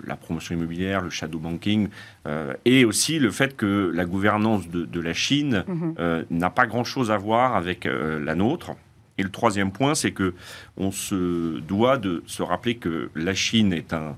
la 0.06 0.16
promotion 0.16 0.54
immobilière, 0.54 1.00
le 1.00 1.10
shadow 1.10 1.38
banking, 1.38 1.88
euh, 2.26 2.54
et 2.64 2.84
aussi 2.84 3.18
le 3.18 3.30
fait 3.30 3.56
que 3.56 3.90
la 3.94 4.04
gouvernance 4.04 4.68
de, 4.68 5.00
la 5.00 5.12
Chine 5.12 5.64
mhm. 5.66 5.94
euh, 5.98 6.22
n'a 6.30 6.50
pas 6.50 6.66
grand-chose 6.66 7.10
à 7.10 7.16
voir 7.16 7.56
avec 7.56 7.86
euh, 7.86 8.22
la 8.24 8.34
nôtre. 8.34 8.72
Et 9.18 9.22
le 9.22 9.30
troisième 9.30 9.72
point, 9.72 9.94
c'est 9.94 10.12
que 10.12 10.34
on 10.76 10.90
se 10.90 11.60
doit 11.60 11.98
de 11.98 12.22
se 12.26 12.42
rappeler 12.42 12.76
que 12.76 13.10
la 13.14 13.34
Chine 13.34 13.72
est 13.72 13.92
un 13.92 14.16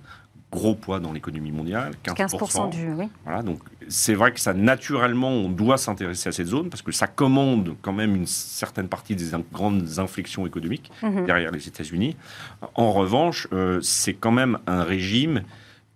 gros 0.54 0.74
poids 0.76 1.00
dans 1.00 1.12
l'économie 1.12 1.50
mondiale, 1.50 1.94
15%. 2.04 2.70
du, 2.70 2.92
oui. 2.92 3.08
Voilà, 3.24 3.42
donc 3.42 3.58
c'est 3.88 4.14
vrai 4.14 4.32
que 4.32 4.38
ça, 4.38 4.54
naturellement, 4.54 5.30
on 5.30 5.48
doit 5.48 5.78
s'intéresser 5.78 6.28
à 6.28 6.32
cette 6.32 6.46
zone 6.46 6.70
parce 6.70 6.80
que 6.80 6.92
ça 6.92 7.08
commande 7.08 7.74
quand 7.82 7.92
même 7.92 8.14
une 8.14 8.26
certaine 8.26 8.88
partie 8.88 9.16
des 9.16 9.36
grandes 9.52 9.98
inflexions 9.98 10.46
économiques 10.46 10.92
mhm. 11.02 11.26
derrière 11.26 11.50
les 11.50 11.66
États-Unis. 11.66 12.16
En 12.76 12.92
revanche, 12.92 13.48
euh, 13.52 13.80
c'est 13.82 14.14
quand 14.14 14.30
même 14.30 14.58
un 14.68 14.84
régime 14.84 15.42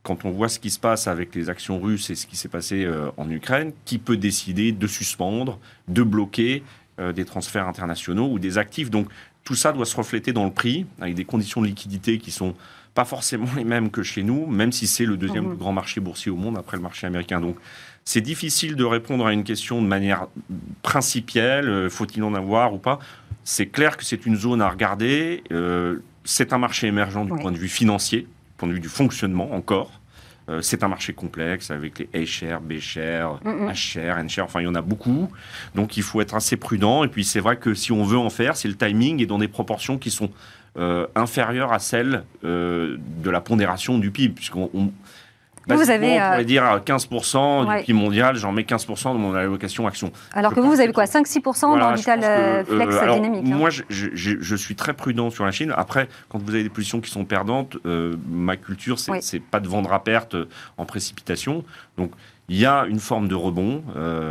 quand 0.02 0.24
on 0.24 0.30
voit 0.30 0.48
ce 0.48 0.58
qui 0.58 0.70
se 0.70 0.80
passe 0.80 1.06
avec 1.06 1.34
les 1.34 1.50
actions 1.50 1.78
russes 1.78 2.10
et 2.10 2.14
ce 2.14 2.26
qui 2.26 2.36
s'est 2.36 2.48
passé 2.48 2.84
euh, 2.84 3.10
en 3.16 3.30
Ukraine, 3.30 3.72
qui 3.84 3.98
peut 3.98 4.16
décider 4.16 4.72
de 4.72 4.86
suspendre, 4.86 5.58
de 5.86 6.02
bloquer 6.02 6.64
des 7.14 7.24
transferts 7.24 7.68
internationaux 7.68 8.28
ou 8.30 8.38
des 8.38 8.58
actifs. 8.58 8.90
Donc 8.90 9.08
tout 9.44 9.54
ça 9.54 9.72
doit 9.72 9.86
se 9.86 9.96
refléter 9.96 10.32
dans 10.32 10.44
le 10.44 10.50
prix, 10.50 10.86
avec 11.00 11.14
des 11.14 11.24
conditions 11.24 11.62
de 11.62 11.66
liquidité 11.66 12.18
qui 12.18 12.30
sont 12.30 12.54
pas 12.98 13.04
forcément 13.04 13.46
les 13.56 13.64
mêmes 13.64 13.90
que 13.90 14.02
chez 14.02 14.22
nous, 14.22 14.46
même 14.46 14.72
si 14.72 14.86
c'est 14.86 15.04
le 15.04 15.16
deuxième 15.16 15.48
plus 15.48 15.56
grand 15.56 15.72
marché 15.72 16.00
boursier 16.00 16.32
au 16.32 16.36
monde 16.36 16.58
après 16.58 16.76
le 16.76 16.82
marché 16.82 17.06
américain. 17.06 17.40
Donc, 17.40 17.56
c'est 18.04 18.20
difficile 18.20 18.74
de 18.74 18.84
répondre 18.84 19.26
à 19.26 19.32
une 19.32 19.44
question 19.44 19.80
de 19.80 19.86
manière 19.86 20.26
principielle, 20.82 21.68
euh, 21.68 21.88
faut-il 21.88 22.22
en 22.24 22.34
avoir 22.34 22.74
ou 22.74 22.78
pas. 22.78 22.98
C'est 23.44 23.66
clair 23.66 23.96
que 23.96 24.04
c'est 24.04 24.26
une 24.26 24.36
zone 24.36 24.60
à 24.60 24.68
regarder. 24.68 25.44
Euh, 25.52 25.98
c'est 26.24 26.52
un 26.52 26.58
marché 26.58 26.88
émergent 26.88 27.24
du 27.24 27.32
point 27.32 27.52
de 27.52 27.56
vue 27.56 27.68
financier, 27.68 28.22
du 28.22 28.28
point 28.56 28.68
de 28.68 28.74
vue 28.74 28.80
du 28.80 28.88
fonctionnement 28.88 29.52
encore. 29.54 30.00
Euh, 30.48 30.62
c'est 30.62 30.82
un 30.82 30.88
marché 30.88 31.12
complexe 31.12 31.70
avec 31.70 31.98
les 31.98 32.22
A-share, 32.22 32.60
B-share, 32.60 33.40
H-share, 33.44 34.18
N-share, 34.18 34.44
enfin 34.44 34.60
il 34.60 34.64
y 34.64 34.68
en 34.68 34.74
a 34.74 34.82
beaucoup. 34.82 35.30
Donc 35.74 35.96
il 35.96 36.02
faut 36.02 36.20
être 36.20 36.34
assez 36.34 36.56
prudent. 36.56 37.04
Et 37.04 37.08
puis 37.08 37.24
c'est 37.24 37.40
vrai 37.40 37.56
que 37.56 37.74
si 37.74 37.92
on 37.92 38.04
veut 38.04 38.18
en 38.18 38.30
faire, 38.30 38.56
c'est 38.56 38.68
le 38.68 38.76
timing 38.76 39.20
et 39.22 39.26
dans 39.26 39.38
des 39.38 39.48
proportions 39.48 39.98
qui 39.98 40.10
sont 40.10 40.30
euh, 40.78 41.06
inférieure 41.14 41.72
à 41.72 41.78
celle 41.78 42.24
euh, 42.44 42.96
de 43.22 43.30
la 43.30 43.40
pondération 43.40 43.98
du 43.98 44.10
PIB, 44.10 44.34
puisqu'on 44.34 44.92
vous 45.76 45.90
avez, 45.90 46.20
on 46.20 46.24
pourrait 46.24 46.40
euh, 46.40 46.44
dire 46.44 46.62
15% 46.84 47.78
du 47.78 47.84
PIB 47.84 47.98
mondial, 47.98 48.36
j'en 48.36 48.52
mets 48.52 48.62
15% 48.62 49.04
dans 49.04 49.14
mon 49.14 49.34
allocation 49.34 49.86
action. 49.86 50.12
Alors 50.32 50.54
que 50.54 50.60
vous, 50.60 50.70
vous 50.70 50.80
avez 50.80 50.92
quoi 50.92 51.04
5-6% 51.04 51.78
dans 51.78 51.94
Vital 51.94 52.64
Flex 52.66 52.96
Dynamique 53.00 53.44
hein 53.46 53.56
Moi, 53.56 53.70
je, 53.70 54.56
suis 54.56 54.74
très 54.74 54.94
prudent 54.94 55.30
sur 55.30 55.44
la 55.44 55.50
Chine. 55.50 55.72
Après, 55.76 56.08
quand 56.28 56.38
vous 56.42 56.50
avez 56.50 56.62
des 56.62 56.68
positions 56.68 57.00
qui 57.00 57.10
sont 57.10 57.24
perdantes, 57.24 57.76
ma 57.84 58.56
culture, 58.56 58.98
c'est 58.98 59.40
pas 59.40 59.60
de 59.60 59.68
vendre 59.68 59.92
à 59.92 60.02
perte 60.02 60.36
en 60.76 60.84
précipitation. 60.84 61.64
Donc, 61.96 62.12
il 62.50 62.56
y 62.56 62.64
a 62.64 62.86
une 62.86 63.00
forme 63.00 63.28
de 63.28 63.34
rebond, 63.34 63.82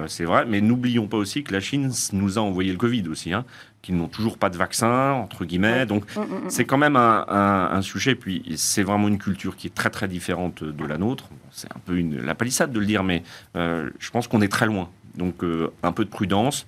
c'est 0.07 0.25
vrai, 0.25 0.45
mais 0.47 0.61
n'oublions 0.61 1.07
pas 1.07 1.17
aussi 1.17 1.43
que 1.43 1.53
la 1.53 1.59
Chine 1.59 1.91
nous 2.13 2.37
a 2.37 2.41
envoyé 2.41 2.71
le 2.71 2.77
Covid 2.77 3.07
aussi. 3.09 3.33
Hein 3.33 3.45
qu'ils 3.87 3.95
n'ont 3.95 4.09
toujours 4.09 4.37
pas 4.37 4.49
de 4.49 4.57
vaccin, 4.57 5.11
entre 5.13 5.45
guillemets. 5.45 5.85
Donc, 5.85 6.03
mm, 6.13 6.19
mm, 6.19 6.23
mm. 6.23 6.49
c'est 6.49 6.65
quand 6.65 6.77
même 6.77 6.97
un, 6.97 7.81
sujet. 7.81 8.15
Puis, 8.15 8.43
c'est 8.57 8.83
vraiment 8.83 9.07
une 9.07 9.17
culture 9.17 9.55
qui 9.55 9.67
est 9.67 9.73
très, 9.73 9.89
très 9.89 10.09
différente 10.09 10.63
de 10.63 10.85
la 10.85 10.97
nôtre. 10.97 11.29
C'est 11.51 11.71
un 11.73 11.79
peu 11.85 11.97
une, 11.97 12.21
la 12.21 12.35
palissade 12.35 12.73
de 12.73 12.79
le 12.79 12.85
dire, 12.85 13.03
mais 13.03 13.23
euh, 13.55 13.89
je 13.97 14.11
pense 14.11 14.27
qu'on 14.27 14.41
est 14.41 14.49
très 14.49 14.65
loin. 14.65 14.89
Donc, 15.15 15.41
euh, 15.43 15.71
un 15.83 15.93
peu 15.93 16.03
de 16.03 16.09
prudence 16.09 16.67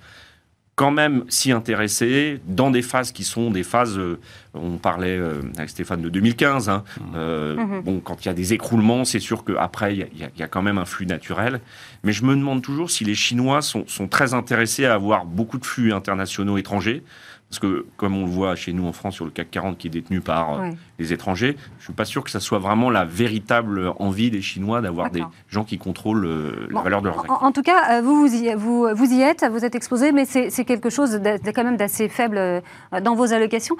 quand 0.80 0.90
même 0.90 1.24
s'y 1.28 1.52
intéresser 1.52 2.40
dans 2.46 2.70
des 2.70 2.80
phases 2.80 3.12
qui 3.12 3.22
sont 3.22 3.50
des 3.50 3.64
phases, 3.64 3.98
euh, 3.98 4.18
on 4.54 4.78
parlait 4.78 5.18
euh, 5.18 5.42
avec 5.58 5.68
Stéphane 5.68 6.00
de 6.00 6.08
2015, 6.08 6.70
hein, 6.70 6.84
mmh. 6.98 7.02
euh, 7.16 7.56
mmh. 7.56 7.82
bon, 7.82 8.00
quand 8.00 8.24
il 8.24 8.28
y 8.28 8.30
a 8.30 8.32
des 8.32 8.54
écroulements, 8.54 9.04
c'est 9.04 9.20
sûr 9.20 9.44
qu'après, 9.44 9.94
il 9.94 10.06
y, 10.16 10.40
y, 10.40 10.42
a 10.42 10.48
quand 10.48 10.62
même 10.62 10.78
un 10.78 10.86
flux 10.86 11.04
naturel. 11.04 11.60
Mais 12.02 12.14
je 12.14 12.24
me 12.24 12.34
demande 12.34 12.62
toujours 12.62 12.90
si 12.90 13.04
les 13.04 13.14
Chinois 13.14 13.60
sont, 13.60 13.86
sont 13.88 14.08
très 14.08 14.32
intéressés 14.32 14.86
à 14.86 14.94
avoir 14.94 15.26
beaucoup 15.26 15.58
de 15.58 15.66
flux 15.66 15.92
internationaux 15.92 16.56
étrangers, 16.56 17.02
Parce 17.50 17.58
que, 17.58 17.84
comme 17.96 18.16
on 18.16 18.26
le 18.26 18.30
voit 18.30 18.54
chez 18.54 18.72
nous 18.72 18.86
en 18.86 18.92
France 18.92 19.16
sur 19.16 19.24
le 19.24 19.32
CAC 19.32 19.50
40 19.50 19.76
qui 19.76 19.88
est 19.88 19.90
détenu 19.90 20.20
par 20.20 20.52
euh, 20.52 20.68
les 21.00 21.12
étrangers, 21.12 21.56
je 21.78 21.82
ne 21.82 21.84
suis 21.84 21.92
pas 21.92 22.04
sûr 22.04 22.22
que 22.22 22.30
ça 22.30 22.38
soit 22.38 22.60
vraiment 22.60 22.90
la 22.90 23.04
véritable 23.04 23.92
envie 23.98 24.30
des 24.30 24.40
Chinois 24.40 24.80
d'avoir 24.80 25.10
des 25.10 25.24
gens 25.48 25.64
qui 25.64 25.76
contrôlent 25.76 26.26
euh, 26.26 26.68
la 26.70 26.82
valeur 26.82 27.02
de 27.02 27.08
leurs 27.08 27.18
actifs. 27.18 27.32
En, 27.40 27.50
tout 27.50 27.62
cas, 27.62 27.98
euh, 27.98 28.02
vous, 28.02 28.20
vous 28.20 28.32
y, 28.32 28.54
vous, 28.54 28.86
vous 28.94 29.12
y 29.12 29.20
êtes, 29.22 29.44
vous 29.50 29.64
êtes 29.64 29.74
exposé, 29.74 30.12
mais 30.12 30.26
c'est 30.26 30.64
quelque 30.64 30.90
chose 30.90 31.10
de, 31.10 31.50
quand 31.50 31.64
même 31.64 31.76
d'assez 31.76 32.08
faible 32.08 32.62
dans 33.02 33.16
vos 33.16 33.32
allocations. 33.32 33.76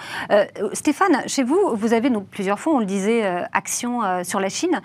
Stéphane, 0.72 1.22
chez 1.28 1.44
vous, 1.44 1.60
vous 1.74 1.94
avez 1.94 2.10
donc 2.10 2.26
plusieurs 2.26 2.58
fonds, 2.58 2.72
on 2.72 2.80
le 2.80 2.86
disait, 2.86 3.24
actions 3.52 4.00
sur 4.24 4.40
la 4.40 4.48
Chine. 4.48 4.80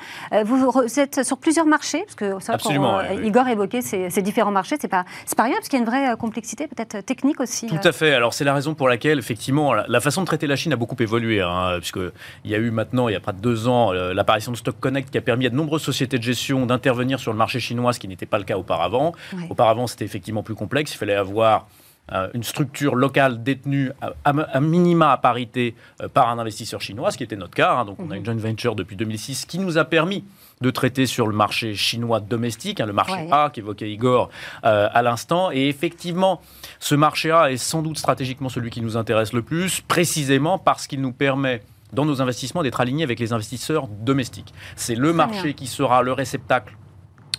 Vous, 0.46 0.72
êtes 1.00 1.24
sur 1.24 1.40
plusieurs 1.40 1.66
marchés, 1.66 2.04
parce 2.04 2.16
que 2.16 2.40
ça, 2.40 2.54
Absolument, 2.54 3.02
Igor 3.24 3.48
évoquait 3.48 3.82
ces, 3.82 4.12
ces 4.12 4.22
différents 4.22 4.52
marchés, 4.52 4.78
c'est 4.80 4.88
pas, 4.88 5.06
pas 5.36 5.44
rien, 5.44 5.56
parce 5.56 5.70
qu'il 5.70 5.80
y 5.80 5.82
a 5.82 5.86
une 5.86 5.90
vraie 5.90 6.16
complexité 6.18 6.68
peut-être 6.68 7.04
technique 7.04 7.40
aussi. 7.40 7.66
Tout 7.66 7.80
à 7.84 7.92
fait. 7.92 8.14
Alors 8.14 8.34
c'est 8.36 8.44
la 8.44 8.54
raison 8.54 8.75
pour 8.76 8.88
laquelle, 8.88 9.20
effectivement, 9.20 9.74
la, 9.74 10.00
façon 10.00 10.22
de 10.22 10.26
traiter 10.28 10.48
la 10.48 10.56
Chine 10.56 10.74
a 10.74 10.76
beaucoup 10.76 10.96
évolué, 11.00 11.42
hein, 11.42 11.78
puisqu'il 11.80 12.52
y 12.52 12.56
a 12.56 12.58
eu 12.58 12.72
maintenant, 12.72 13.08
il 13.08 13.14
y 13.14 13.16
a 13.16 13.20
près 13.20 13.34
de 13.34 13.40
deux 13.40 13.68
ans, 13.68 13.94
euh, 13.94 14.14
l'apparition 14.14 14.52
de 14.52 14.58
Stock 14.58 14.80
Connect 14.80 15.10
qui 15.10 15.18
a 15.18 15.22
permis 15.22 15.48
à 15.48 15.50
de 15.50 15.56
nombreuses 15.56 15.82
sociétés 15.82 16.18
de 16.18 16.24
gestion 16.24 16.66
d'intervenir 16.66 17.20
sur 17.20 17.32
le 17.32 17.38
marché 17.38 17.60
chinois, 17.60 17.94
ce 17.94 18.00
qui 18.00 18.08
n'était 18.08 18.26
pas 18.26 18.38
le 18.38 18.44
cas 18.44 18.58
auparavant. 18.58 19.14
Auparavant, 19.50 19.88
c'était 19.88 20.06
effectivement 20.06 20.44
plus 20.44 20.56
complexe. 20.56 20.94
Il 20.94 20.98
fallait 20.98 21.16
avoir 21.16 21.68
euh, 22.12 22.30
une 22.36 22.44
structure 22.44 22.96
locale 22.96 23.42
détenue 23.42 23.92
à, 24.24 24.62
minima 24.62 25.12
à 25.12 25.18
parité 25.18 25.74
euh, 26.02 26.08
par 26.08 26.30
un 26.30 26.38
investisseur 26.38 26.80
chinois, 26.80 27.10
ce 27.10 27.18
qui 27.18 27.24
était 27.24 27.36
notre 27.36 27.56
cas. 27.56 27.74
Hein. 27.74 27.86
donc, 27.86 27.98
on 28.00 28.12
a 28.12 28.14
mhm. 28.14 28.18
une 28.18 28.26
joint 28.26 28.36
venture 28.36 28.76
depuis 28.76 28.96
2006 28.96 29.46
qui 29.46 29.58
nous 29.58 29.80
a 29.80 29.86
permis 29.86 30.24
de 30.62 30.70
traiter 30.70 31.08
sur 31.08 31.26
le 31.26 31.36
marché 31.36 31.74
chinois 31.74 32.20
domestique, 32.20 32.80
hein, 32.80 32.86
le 32.86 32.94
marché 32.94 33.28
A 33.32 33.50
qu'évoquait 33.52 33.92
Igor 33.92 34.30
euh, 34.66 34.88
à 34.94 35.02
l'instant. 35.02 35.50
Et 35.52 35.68
effectivement, 35.68 36.42
ce 36.80 36.94
marché 36.94 37.32
A 37.32 37.52
est 37.52 37.58
sans 37.58 37.82
doute 37.82 37.98
stratégiquement 37.98 38.50
celui 38.50 38.70
qui 38.70 38.82
nous 38.82 38.98
intéresse 38.98 39.34
le 39.34 39.42
plus, 39.42 39.82
précisément 39.82 40.60
parce 40.60 40.86
qu'il 40.86 41.02
nous 41.02 41.12
permet 41.12 41.64
dans 41.92 42.06
nos 42.06 42.22
investissements 42.22 42.62
d'être 42.62 42.82
alignés 42.82 43.04
avec 43.04 43.20
les 43.20 43.34
investisseurs 43.34 43.88
domestiques. 43.88 44.54
C'est 44.76 44.96
le 44.96 45.12
marché 45.12 45.56
qui 45.56 45.66
sera 45.66 46.04
le 46.04 46.14
réceptacle 46.14 46.76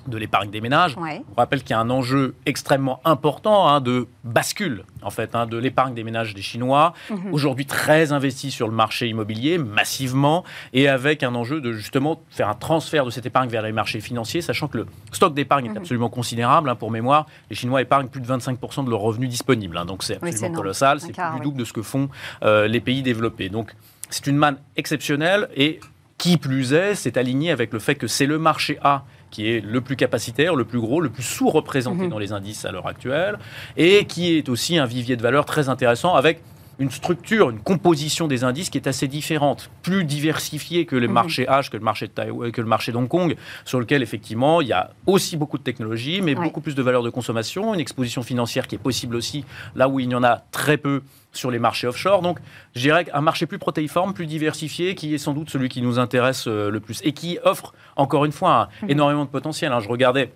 de 0.09 0.17
l'épargne 0.19 0.51
des 0.51 0.61
ménages. 0.61 0.97
On 0.97 1.35
rappelle 1.37 1.63
qu'il 1.63 1.71
y 1.71 1.75
a 1.75 1.81
un 1.81 1.91
enjeu 1.91 2.35
extrêmement 2.47 3.01
important 3.05 3.69
hein, 3.69 3.81
de 3.81 4.07
bascule, 4.25 4.85
en 5.03 5.11
fait, 5.11 5.35
hein, 5.35 5.47
de 5.47 5.57
l'épargne 5.57 5.95
des 5.95 6.05
ménages 6.05 6.35
des 6.35 6.43
Chinois, 6.43 6.93
mhm. 7.11 7.33
aujourd'hui 7.33 7.67
très 7.67 8.13
investi 8.13 8.51
sur 8.51 8.69
le 8.69 8.75
marché 8.75 9.09
immobilier, 9.09 9.59
massivement, 9.59 10.45
et 10.73 10.89
avec 10.89 11.23
un 11.23 11.35
enjeu 11.35 11.61
de 11.61 11.73
justement 11.73 12.21
faire 12.31 12.49
un 12.49 12.55
transfert 12.55 13.05
de 13.05 13.11
cette 13.11 13.27
épargne 13.27 13.49
vers 13.49 13.63
les 13.63 13.73
marchés 13.73 14.01
financiers, 14.01 14.41
sachant 14.41 14.69
que 14.69 14.79
le 14.79 14.87
stock 15.13 15.35
d'épargne 15.35 15.67
est 15.67 15.71
mhm. 15.71 15.79
absolument 15.79 16.09
considérable. 16.09 16.71
Hein, 16.71 16.77
pour 16.77 16.91
mémoire, 16.91 17.27
les 17.51 17.57
Chinois 17.57 17.83
épargnent 17.83 18.09
plus 18.09 18.21
de 18.21 18.27
25% 18.27 18.85
de 18.85 18.91
leurs 18.91 19.01
revenus 19.01 19.29
disponibles. 19.29 19.85
donc 19.87 20.03
c'est 20.03 20.17
absolument 20.17 20.57
colossal, 20.57 21.01
c'est 21.01 21.13
plus 21.13 21.37
du 21.37 21.41
double 21.41 21.59
de 21.59 21.65
ce 21.65 21.73
que 21.73 21.83
font 21.83 22.09
euh, 22.43 22.67
les 22.67 22.81
pays 22.81 23.03
développés. 23.03 23.49
Donc 23.49 23.75
c'est 24.11 24.27
une 24.27 24.37
manne 24.37 24.59
exceptionnelle 24.77 25.49
et 25.55 25.81
qui 26.19 26.37
plus 26.39 26.73
est, 26.73 26.95
c'est 26.95 27.17
aligné 27.17 27.51
avec 27.51 27.73
le 27.73 27.79
fait 27.79 27.95
que 27.95 28.07
c'est 28.07 28.27
le 28.27 28.39
marché 28.39 28.79
A 28.83 29.05
qui 29.37 29.51
est 29.51 29.61
le 29.61 29.83
plus 29.83 29.97
capacitaire, 29.97 30.57
le 30.57 30.65
plus 30.65 30.81
gros, 30.81 31.03
le 31.03 31.11
plus 31.11 31.23
sous-représenté 31.23 32.05
mhm. 32.05 32.09
dans 32.09 32.19
les 32.19 32.33
indices 32.33 32.65
à 32.65 32.73
l'heure 32.73 32.87
actuelle, 32.87 33.39
et 33.77 34.07
qui 34.07 34.35
est 34.39 34.49
aussi 34.49 34.79
un 34.79 34.87
vivier 34.87 35.15
de 35.15 35.21
valeur 35.21 35.45
très 35.45 35.69
intéressant 35.69 36.15
avec 36.15 36.41
une 36.79 36.91
structure, 36.91 37.51
une 37.51 37.59
composition 37.59 38.29
des 38.29 38.45
indices 38.45 38.71
qui 38.71 38.79
est 38.79 38.89
assez 38.89 39.09
différente, 39.09 39.71
plus 39.83 40.05
diversifiée 40.05 40.87
que 40.87 40.97
les 40.97 41.07
mhm. 41.07 41.13
marchés 41.13 41.45
H, 41.45 41.69
que 41.69 41.77
le 41.77 41.83
marché 41.83 42.07
de 42.07 42.13
Taïwan, 42.13 42.51
que 42.51 42.63
le 42.63 42.67
marché 42.67 42.93
d'Hong 42.93 43.09
Kong, 43.09 43.37
sur 43.67 43.79
lequel 43.79 44.03
effectivement 44.03 44.63
il 44.63 44.69
y 44.69 44.73
a 44.73 44.93
aussi 45.07 45.37
beaucoup 45.37 45.59
de 45.59 45.63
technologies, 45.63 46.23
mais 46.23 46.35
beaucoup 46.35 46.63
plus 46.63 46.75
de 46.75 46.83
valeur 46.83 47.03
de 47.03 47.11
consommation, 47.11 47.75
une 47.75 47.81
exposition 47.81 48.23
financière 48.23 48.67
qui 48.67 48.77
est 48.77 48.79
possible 48.79 49.17
aussi 49.17 49.45
là 49.75 49.87
où 49.87 50.01
il 50.01 50.11
y 50.11 50.15
en 50.15 50.25
a 50.25 50.45
très 50.51 50.79
peu 50.79 51.03
sur 51.37 51.51
les 51.51 51.59
marchés 51.59 51.87
offshore. 51.87 52.23
Donc, 52.23 52.39
je 52.75 52.81
dirais 52.81 53.07
un 53.13 53.21
marché 53.21 53.47
plus 53.47 53.59
protéiforme, 53.59 54.15
plus 54.15 54.27
diversifié, 54.27 54.95
qui 54.95 55.15
est 55.15 55.19
sans 55.19 55.33
doute 55.33 55.51
celui 55.51 55.69
qui 55.69 55.83
nous 55.83 55.99
intéresse 55.99 56.47
euh, 56.49 56.71
le 56.71 56.81
plus 56.81 57.01
et 57.05 57.13
qui 57.13 57.39
offre, 57.45 57.75
encore 57.97 58.25
une 58.25 58.33
fois, 58.33 58.69
mhm. 58.83 58.91
énormément 58.91 59.25
de 59.25 59.31
potentiel. 59.31 59.73
Hein. 59.73 59.81
Je 59.81 59.89
regardais 59.89 60.33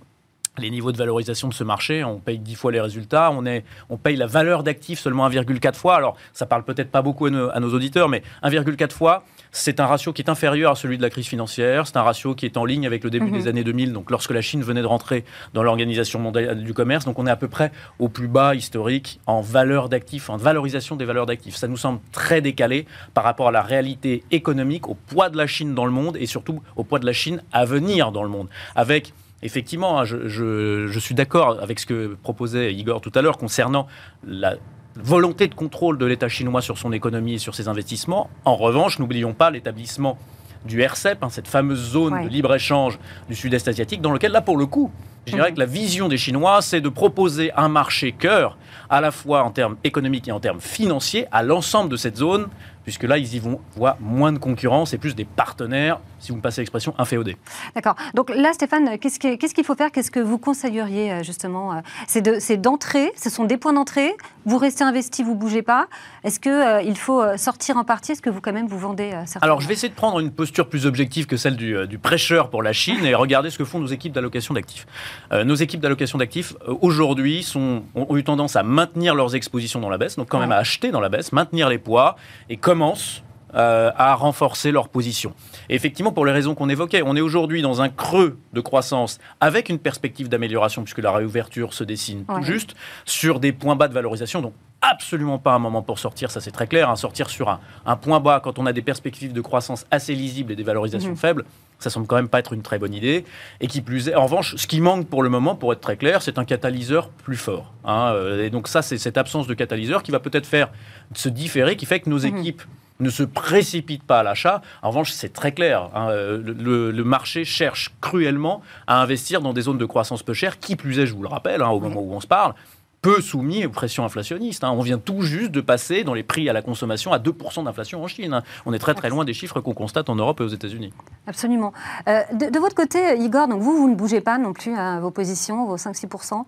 les 0.58 0.70
niveaux 0.70 0.92
de 0.92 0.96
valorisation 0.96 1.48
de 1.48 1.54
ce 1.54 1.64
marché, 1.64 2.04
on 2.04 2.18
paye 2.18 2.38
10 2.38 2.54
fois 2.54 2.72
les 2.72 2.80
résultats, 2.80 3.30
on, 3.30 3.46
est, 3.46 3.64
on 3.88 3.96
paye 3.96 4.16
la 4.16 4.26
valeur 4.26 4.62
d'actifs 4.62 4.98
seulement 4.98 5.28
1,4 5.28 5.74
fois. 5.74 5.96
Alors, 5.96 6.16
ça 6.32 6.46
parle 6.46 6.64
peut-être 6.64 6.90
pas 6.90 7.02
beaucoup 7.02 7.26
à 7.26 7.30
nos, 7.30 7.74
auditeurs, 7.74 8.08
mais 8.08 8.22
1,4 8.42 8.90
fois, 8.90 9.24
c'est 9.52 9.80
un 9.80 9.86
ratio 9.86 10.12
qui 10.12 10.22
est 10.22 10.28
inférieur 10.30 10.72
à 10.72 10.74
celui 10.74 10.96
de 10.96 11.02
la 11.02 11.10
crise 11.10 11.26
financière, 11.26 11.86
c'est 11.86 11.96
un 11.96 12.02
ratio 12.02 12.34
qui 12.34 12.46
est 12.46 12.56
en 12.56 12.64
ligne 12.64 12.86
avec 12.86 13.04
le 13.04 13.10
début 13.10 13.30
des 13.30 13.42
mhm. 13.42 13.48
années 13.48 13.64
2000, 13.64 13.92
donc 13.92 14.10
lorsque 14.10 14.30
la 14.30 14.42
Chine 14.42 14.62
venait 14.62 14.82
de 14.82 14.86
rentrer 14.86 15.24
dans 15.54 15.62
l'Organisation 15.62 16.18
mondiale 16.18 16.62
du 16.62 16.74
commerce. 16.74 17.04
Donc, 17.04 17.18
on 17.18 17.26
est 17.26 17.30
à 17.30 17.36
peu 17.36 17.48
près 17.48 17.72
au 17.98 18.08
plus 18.08 18.28
bas 18.28 18.54
historique 18.54 19.20
en 19.26 19.40
valeur 19.40 19.88
d'actifs, 19.88 20.30
en 20.30 20.36
valorisation 20.36 20.96
des 20.96 21.04
valeurs 21.04 21.26
d'actifs. 21.26 21.56
Ça 21.56 21.68
nous 21.68 21.76
semble 21.76 22.00
très 22.12 22.40
décalé 22.40 22.86
par 23.14 23.24
rapport 23.24 23.48
à 23.48 23.52
la 23.52 23.62
réalité 23.62 24.24
économique, 24.30 24.88
au 24.88 24.94
poids 24.94 25.30
de 25.30 25.36
la 25.36 25.46
Chine 25.46 25.74
dans 25.74 25.86
le 25.86 25.92
monde 25.92 26.16
et 26.18 26.26
surtout 26.26 26.60
au 26.76 26.84
poids 26.84 26.98
de 26.98 27.06
la 27.06 27.12
Chine 27.12 27.42
à 27.52 27.64
venir 27.64 28.12
dans 28.12 28.22
le 28.22 28.28
monde. 28.28 28.48
Avec 28.74 29.12
Effectivement, 29.42 30.00
hein, 30.00 30.04
je, 30.04 30.98
suis 30.98 31.14
d'accord 31.14 31.58
avec 31.62 31.78
ce 31.78 31.86
que 31.86 32.16
proposait 32.22 32.74
Igor 32.74 33.00
tout 33.00 33.12
à 33.14 33.22
l'heure 33.22 33.38
concernant 33.38 33.86
la 34.26 34.56
volonté 34.96 35.48
de 35.48 35.54
contrôle 35.54 35.98
de 35.98 36.04
l'État 36.04 36.28
chinois 36.28 36.60
sur 36.60 36.76
son 36.76 36.92
économie 36.92 37.34
et 37.34 37.38
sur 37.38 37.54
ses 37.54 37.68
investissements. 37.68 38.28
En 38.44 38.56
revanche, 38.56 38.98
n'oublions 38.98 39.32
pas 39.32 39.50
l'établissement 39.50 40.18
du 40.64 40.82
RCEP, 40.82 41.22
hein, 41.22 41.30
cette 41.30 41.48
fameuse 41.48 41.92
zone 41.92 42.24
de 42.24 42.28
libre-échange 42.28 42.98
du 43.28 43.34
sud-est 43.34 43.66
asiatique, 43.66 44.02
dans 44.02 44.12
lequel, 44.12 44.32
là, 44.32 44.42
pour 44.42 44.58
le 44.58 44.66
coup, 44.66 44.90
je 45.26 45.32
dirais 45.32 45.50
mhm. 45.50 45.54
que 45.54 45.60
la 45.60 45.66
vision 45.66 46.08
des 46.08 46.18
Chinois, 46.18 46.60
c'est 46.60 46.80
de 46.80 46.88
proposer 46.88 47.52
un 47.56 47.68
marché 47.68 48.12
cœur, 48.12 48.58
à 48.88 49.00
la 49.00 49.10
fois 49.10 49.42
en 49.42 49.50
termes 49.50 49.76
économiques 49.84 50.28
et 50.28 50.32
en 50.32 50.40
termes 50.40 50.60
financiers, 50.60 51.26
à 51.32 51.42
l'ensemble 51.42 51.88
de 51.88 51.96
cette 51.96 52.16
zone, 52.16 52.48
puisque 52.90 53.04
là, 53.04 53.18
ils 53.18 53.36
y 53.36 53.38
vont 53.38 53.60
voir 53.76 53.96
moins 54.00 54.32
de 54.32 54.38
concurrence 54.38 54.94
et 54.94 54.98
plus 54.98 55.14
des 55.14 55.24
partenaires, 55.24 56.00
si 56.18 56.32
vous 56.32 56.38
me 56.38 56.42
passez 56.42 56.60
l'expression, 56.60 56.92
inféodés. 56.98 57.36
D'accord. 57.76 57.94
Donc 58.14 58.30
là, 58.34 58.52
Stéphane, 58.52 58.98
qu'est-ce 58.98 59.20
qu'il 59.54 59.64
faut 59.64 59.76
faire? 59.76 59.92
Qu'est-ce 59.92 60.10
que 60.10 60.18
vous 60.18 60.38
conseilleriez, 60.38 61.12
euh, 61.12 61.22
justement 61.22 61.72
euh, 61.72 61.80
C'est 62.08 62.56
d'entrer, 62.60 63.12
ce 63.14 63.30
sont 63.30 63.44
des 63.44 63.58
points 63.58 63.72
d'entrée, 63.72 64.16
vous 64.44 64.58
restez 64.58 64.82
investi, 64.82 65.22
vous 65.22 65.34
ne 65.34 65.38
bougez 65.38 65.62
pas. 65.62 65.86
Est-ce 66.24 66.40
qu'il 66.40 66.50
euh, 66.50 66.82
il 66.82 66.98
faut 66.98 67.22
sortir 67.36 67.76
en 67.76 67.84
partie? 67.84 68.10
Est-ce 68.10 68.22
que 68.22 68.30
vous, 68.30 68.40
quand 68.40 68.52
même, 68.52 68.66
vous 68.66 68.78
vendez 68.80 69.12
certains 69.26 69.46
Alors, 69.46 69.60
je 69.60 69.68
vais 69.68 69.74
essayer 69.74 69.88
de 69.88 69.94
prendre 69.94 70.18
une 70.18 70.32
posture 70.32 70.68
plus 70.68 70.84
objective 70.86 71.26
que 71.26 71.36
celle 71.36 71.54
du, 71.54 71.86
du 71.86 71.98
prêcheur 71.98 72.50
pour 72.50 72.64
la 72.64 72.72
Chine 72.72 73.04
et 73.04 73.14
regarder 73.14 73.50
ce 73.50 73.58
que 73.58 73.64
font 73.64 73.78
nos 73.78 73.86
équipes 73.86 74.12
d'allocation 74.12 74.52
d'actifs. 74.52 74.88
nos 75.32 75.54
équipes 75.54 75.80
d'allocation 75.80 76.18
d'actifs, 76.18 76.54
aujourd'hui, 76.80 77.46
ont, 77.54 77.84
ont 77.94 78.16
eu 78.16 78.24
tendance 78.24 78.56
à 78.56 78.64
maintenir 78.64 79.14
leurs 79.14 79.36
expositions 79.36 79.78
dans 79.78 79.90
la 79.90 79.98
baisse, 79.98 80.16
donc 80.16 80.28
quand 80.28 80.40
même 80.40 80.50
à 80.50 80.56
acheter 80.56 80.90
dans 80.90 81.00
la 81.00 81.08
baisse, 81.08 81.30
maintenir 81.30 81.68
les 81.68 81.78
poids 81.78 82.16
et 82.48 82.56
commencent 82.80 83.22
euh, 83.54 83.90
à 83.96 84.14
renforcer 84.14 84.70
leur 84.70 84.88
position. 84.88 85.34
Et 85.68 85.74
effectivement, 85.74 86.12
pour 86.12 86.24
les 86.24 86.32
raisons 86.32 86.54
qu'on 86.54 86.68
évoquait, 86.68 87.02
on 87.04 87.14
est 87.14 87.20
aujourd'hui 87.20 87.62
dans 87.62 87.82
un 87.82 87.88
creux 87.88 88.38
de 88.52 88.60
croissance 88.60 89.18
avec 89.40 89.68
une 89.68 89.78
perspective 89.78 90.28
d'amélioration 90.28 90.82
puisque 90.82 91.00
la 91.00 91.12
réouverture 91.12 91.74
se 91.74 91.84
dessine 91.84 92.24
tout 92.24 92.42
juste 92.42 92.74
sur 93.04 93.40
des 93.40 93.52
points 93.52 93.76
bas 93.76 93.88
de 93.88 93.92
valorisation. 93.92 94.40
Donc 94.40 94.54
absolument 94.80 95.38
pas 95.38 95.52
un 95.52 95.58
moment 95.58 95.82
pour 95.82 95.98
sortir, 95.98 96.30
ça 96.30 96.40
c'est 96.40 96.52
très 96.52 96.68
clair. 96.68 96.88
Hein. 96.88 96.96
sortir 96.96 97.28
sur 97.28 97.58
un, 97.84 97.96
point 97.96 98.20
bas 98.20 98.40
quand 98.40 98.58
on 98.58 98.66
a 98.66 98.72
des 98.72 98.82
perspectives 98.82 99.32
de 99.32 99.40
croissance 99.42 99.84
assez 99.90 100.14
lisibles 100.14 100.52
et 100.52 100.56
des 100.56 100.62
valorisations 100.62 101.10
mhm. 101.10 101.16
faibles, 101.16 101.44
ça 101.80 101.90
semble 101.90 102.06
quand 102.06 102.16
même 102.16 102.28
pas 102.28 102.38
être 102.38 102.52
une 102.52 102.62
très 102.62 102.78
bonne 102.78 102.94
idée. 102.94 103.24
Et 103.60 103.66
qui 103.66 103.80
plus 103.80 104.08
est, 104.08 104.14
en 104.14 104.24
revanche, 104.24 104.54
ce 104.56 104.66
qui 104.66 104.80
manque 104.80 105.08
pour 105.08 105.22
le 105.22 105.28
moment, 105.28 105.54
pour 105.54 105.72
être 105.72 105.80
très 105.80 105.96
clair, 105.96 106.22
c'est 106.22 106.38
un 106.38 106.44
catalyseur 106.44 107.08
plus 107.08 107.36
fort. 107.36 107.72
Hein. 107.84 108.12
Euh, 108.14 108.44
et 108.44 108.50
donc 108.50 108.68
ça, 108.68 108.82
c'est 108.82 108.98
cette 108.98 109.18
absence 109.18 109.46
de 109.46 109.54
catalyseur 109.54 110.02
qui 110.02 110.10
va 110.10 110.20
peut-être 110.20 110.46
faire 110.46 110.70
se 111.14 111.28
différer, 111.28 111.76
qui 111.76 111.86
fait 111.86 112.00
que 112.00 112.10
nos 112.10 112.20
mhm. 112.20 112.36
équipes 112.36 112.62
ne 113.00 113.10
se 113.10 113.22
précipite 113.22 114.02
pas 114.02 114.20
à 114.20 114.22
l'achat. 114.22 114.60
En 114.82 114.90
revanche, 114.90 115.10
c'est 115.12 115.32
très 115.32 115.52
clair. 115.52 115.88
Hein, 115.94 116.10
le, 116.12 117.02
marché 117.02 117.44
cherche 117.44 117.92
cruellement 118.00 118.62
à 118.86 119.00
investir 119.00 119.40
dans 119.40 119.54
des 119.54 119.62
zones 119.62 119.78
de 119.78 119.86
croissance 119.86 120.22
peu 120.22 120.34
chères, 120.34 120.58
qui 120.58 120.76
plus 120.76 120.98
est, 120.98 121.06
je 121.06 121.14
vous 121.14 121.22
le 121.22 121.28
rappelle, 121.28 121.62
hein, 121.62 121.70
au 121.70 121.80
moment 121.80 122.02
où 122.02 122.12
on 122.12 122.20
se 122.20 122.26
parle, 122.26 122.54
peu 123.02 123.20
soumis 123.20 123.64
aux 123.64 123.70
pressions 123.70 124.04
inflationnistes. 124.04 124.64
Hein. 124.64 124.72
On 124.72 124.82
vient 124.82 124.98
tout 124.98 125.22
juste 125.22 125.50
de 125.50 125.60
passer 125.60 126.04
dans 126.04 126.14
les 126.14 126.22
prix 126.22 126.48
à 126.48 126.52
la 126.52 126.62
consommation 126.62 127.12
à 127.12 127.18
2% 127.18 127.64
d'inflation 127.64 128.02
en 128.02 128.06
Chine. 128.06 128.42
On 128.66 128.72
est 128.72 128.78
très 128.78 128.94
très 128.94 129.08
loin 129.08 129.24
des 129.24 129.32
chiffres 129.32 129.60
qu'on 129.60 129.74
constate 129.74 130.10
en 130.10 130.16
Europe 130.16 130.40
et 130.40 130.44
aux 130.44 130.48
États-Unis. 130.48 130.92
Absolument. 131.26 131.72
Euh, 132.08 132.20
de, 132.32 132.58
votre 132.58 132.74
côté, 132.74 132.98
Igor, 133.18 133.48
donc 133.48 133.62
vous, 133.62 133.76
vous 133.76 133.88
ne 133.88 133.94
bougez 133.94 134.20
pas 134.20 134.38
non 134.38 134.52
plus 134.52 134.74
à 134.74 135.00
vos 135.00 135.10
positions, 135.10 135.66
vos 135.66 135.76
5-6% 135.76 136.44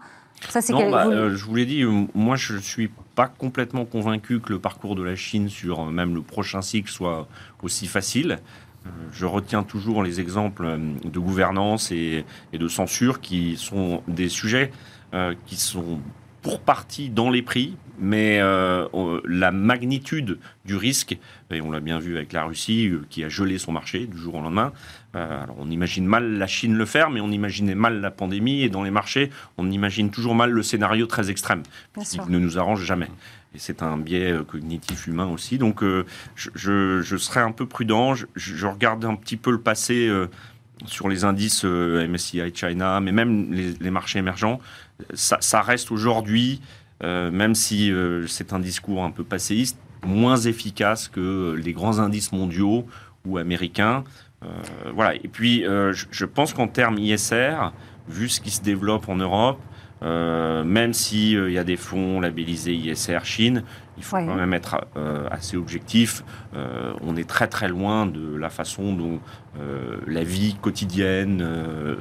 ça, 0.49 0.61
c'est 0.61 0.73
non, 0.73 0.91
bah, 0.91 1.07
euh, 1.07 1.37
je 1.37 1.45
vous 1.45 1.55
l'ai 1.55 1.67
dit, 1.67 1.85
moi 2.15 2.35
je 2.35 2.55
ne 2.55 2.61
suis 2.61 2.91
pas 3.15 3.29
complètement 3.29 3.85
convaincu 3.85 4.41
que 4.41 4.53
le 4.53 4.59
parcours 4.59 4.97
de 4.97 5.03
la 5.05 5.15
Chine 5.15 5.49
sur 5.49 5.79
euh, 5.79 5.91
même 5.93 6.17
le 6.17 6.23
prochain 6.23 6.62
cycle 6.62 6.91
soit 6.91 7.29
aussi 7.62 7.87
facile. 7.87 8.41
Je 9.12 9.25
retiens 9.25 9.62
toujours 9.62 10.03
les 10.03 10.19
exemples 10.19 10.81
de 11.05 11.19
gouvernance 11.21 11.93
et, 11.93 12.25
de 12.53 12.67
censure 12.67 13.21
qui 13.21 13.57
sont 13.57 14.03
des 14.09 14.29
sujets 14.29 14.73
qui 15.47 15.55
sont 15.55 16.01
pour 16.43 16.61
partie 16.61 17.09
dans 17.09 17.31
les 17.31 17.41
prix, 17.41 17.77
mais 17.99 18.41
euh, 18.41 18.89
la 19.25 19.53
magnitude 19.53 20.39
du 20.65 20.75
risque, 20.77 21.17
et 21.53 21.61
on 21.61 21.71
l'a 21.71 21.79
bien 21.79 22.01
vu 22.01 22.17
avec 22.17 22.33
la 22.33 22.45
Russie 22.45 22.89
euh, 22.89 23.07
qui 23.09 23.23
a 23.23 23.29
gelé 23.29 23.59
son 23.59 23.71
marché 23.71 24.07
du 24.07 24.19
jour 24.19 24.35
au 24.35 24.43
lendemain. 24.43 24.73
Euh, 25.15 25.45
alors 25.45 25.57
on 25.61 25.71
imagine 25.71 26.05
mal 26.05 26.39
la 26.39 26.49
Chine 26.49 26.75
le 26.75 26.85
faire, 26.85 27.11
mais 27.11 27.21
on 27.21 27.31
imaginait 27.31 27.77
mal 27.77 28.01
la 28.01 28.11
pandémie, 28.11 28.63
et 28.63 28.69
dans 28.69 28.83
les 28.83 28.91
marchés, 28.91 29.31
on 29.57 29.71
imagine 29.71 30.11
toujours 30.11 30.35
mal 30.35 30.51
le 30.51 30.63
scénario 30.65 31.07
très 31.07 31.31
extrême, 31.31 31.63
qui 32.05 32.19
ne 32.29 32.39
nous 32.39 32.59
arrange 32.59 32.83
jamais. 32.83 33.09
Et 33.55 33.59
c'est 33.59 33.83
un 33.83 33.97
biais 33.97 34.35
cognitif 34.49 35.07
humain 35.07 35.27
aussi. 35.27 35.59
Donc 35.59 35.85
je, 36.37 37.17
serais 37.19 37.41
un 37.41 37.53
peu 37.53 37.67
prudent, 37.67 38.15
je, 38.15 38.67
regarde 38.67 39.05
un 39.05 39.15
petit 39.15 39.37
peu 39.37 39.51
le 39.51 39.61
passé 39.61 40.11
sur 40.87 41.09
les 41.09 41.25
indices 41.25 41.65
MSCI 41.65 42.51
China, 42.55 43.01
mais 43.01 43.13
même 43.13 43.53
les, 43.53 43.91
marchés 43.91 44.19
émergents, 44.19 44.59
ça 45.15 45.62
reste 45.62 45.91
aujourd'hui 45.91 46.61
euh, 47.03 47.31
même 47.31 47.55
si 47.55 47.91
euh, 47.91 48.27
c'est 48.27 48.53
un 48.53 48.61
discours 48.61 49.03
un 49.03 49.11
peu 49.11 49.25
passéiste, 49.25 49.79
moins 50.07 50.37
efficace 50.37 51.09
que 51.09 51.59
les 51.62 51.73
grands 51.73 51.99
indices 51.99 52.33
mondiaux 52.33 52.87
ou 53.25 53.38
américains. 53.38 54.05
Euh, 54.45 54.49
voilà. 54.95 55.15
Et 55.17 55.29
puis, 55.29 55.65
je, 55.65 56.25
pense 56.25 56.53
qu'en 56.53 56.69
termes 56.69 56.99
ISR, 56.99 57.73
vu 58.09 58.29
ce 58.29 58.41
qui 58.41 58.51
se 58.51 58.62
développe 58.62 59.09
en 59.09 59.17
Europe, 59.17 59.61
même 60.03 60.93
s'il 60.93 61.51
y 61.51 61.59
a 61.59 61.65
des 61.65 61.77
fonds 61.77 62.21
labellisés 62.21 62.75
ISR 62.75 63.25
Chine, 63.25 63.62
il 63.99 64.05
faut 64.05 64.17
quand 64.17 64.35
même 64.35 64.55
être 64.55 64.85
euh, 64.97 65.29
assez 65.31 65.57
objectif. 65.57 66.25
Euh, 66.55 66.93
on 67.03 67.17
est 67.17 67.29
très 67.29 67.47
très 67.47 67.69
loin 67.69 68.07
de 68.07 68.37
la 68.37 68.49
façon 68.49 68.95
dont 68.95 69.21
euh, 69.61 69.99
la 70.07 70.25
vie 70.25 70.57
quotidienne 70.61 71.47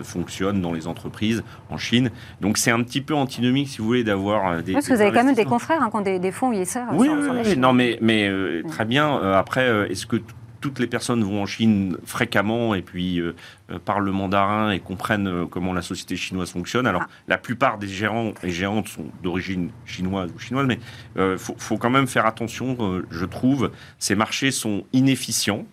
fonctionne 0.04 0.62
dans 0.62 0.74
les 0.74 0.88
entreprises 0.88 1.44
en 1.70 1.78
Chine. 1.78 2.12
Donc 2.40 2.58
c'est 2.58 2.72
un 2.72 2.82
petit 2.82 3.02
peu 3.02 3.14
antinomique, 3.14 3.68
si 3.68 3.80
vous 3.80 3.86
voulez, 3.86 4.04
d'avoir 4.04 4.64
des. 4.64 4.74
Parce 4.74 4.88
que 4.88 4.94
vous 4.94 5.02
avez 5.02 5.12
quand 5.12 5.24
même 5.24 5.36
des 5.36 5.46
confrères 5.46 5.82
hein, 5.82 5.90
qui 5.90 5.98
ont 5.98 6.20
des, 6.20 6.32
fonds 6.32 6.52
ISR. 6.52 6.80
Oui, 6.94 7.10
oui, 7.10 7.58
non, 7.58 7.74
mais, 7.74 7.98
mais 8.02 8.32
très 8.70 8.86
bien. 8.86 9.16
après, 9.34 9.92
est-ce 9.92 10.06
que 10.06 10.18
toutes 10.62 10.80
les 10.80 10.88
personnes 10.88 11.24
vont 11.24 11.42
en 11.42 11.46
Chine 11.46 11.98
fréquemment 12.06 12.76
et 12.76 12.82
puis 12.82 13.20
euh, 13.20 13.36
euh, 13.72 13.80
parlent 13.80 14.06
le 14.06 14.12
mandarin 14.12 14.72
et 14.72 14.80
comprennent 14.80 15.28
euh, 15.28 15.46
comment 15.46 15.74
la 15.74 15.82
société 15.82 16.16
chinoise 16.16 16.52
fonctionne. 16.52 16.88
Alors, 16.88 17.04
ah. 17.06 17.10
la 17.28 17.38
plupart 17.38 17.80
des 17.80 17.88
gérants 17.88 18.34
et 18.44 18.52
gérantes 18.52 18.88
sont 18.88 19.06
d'origine 19.24 19.72
chinoise 19.86 20.32
ou 20.34 20.40
chinoise, 20.40 20.68
mais 20.68 20.80
il 21.18 21.38
faut, 21.38 21.78
quand 21.78 21.90
même 21.90 22.08
faire 22.08 22.26
attention, 22.26 23.04
je 23.10 23.26
trouve. 23.26 23.72
Ces 23.98 24.16
marchés 24.16 24.52
sont 24.52 24.86
inefficients. 24.94 25.66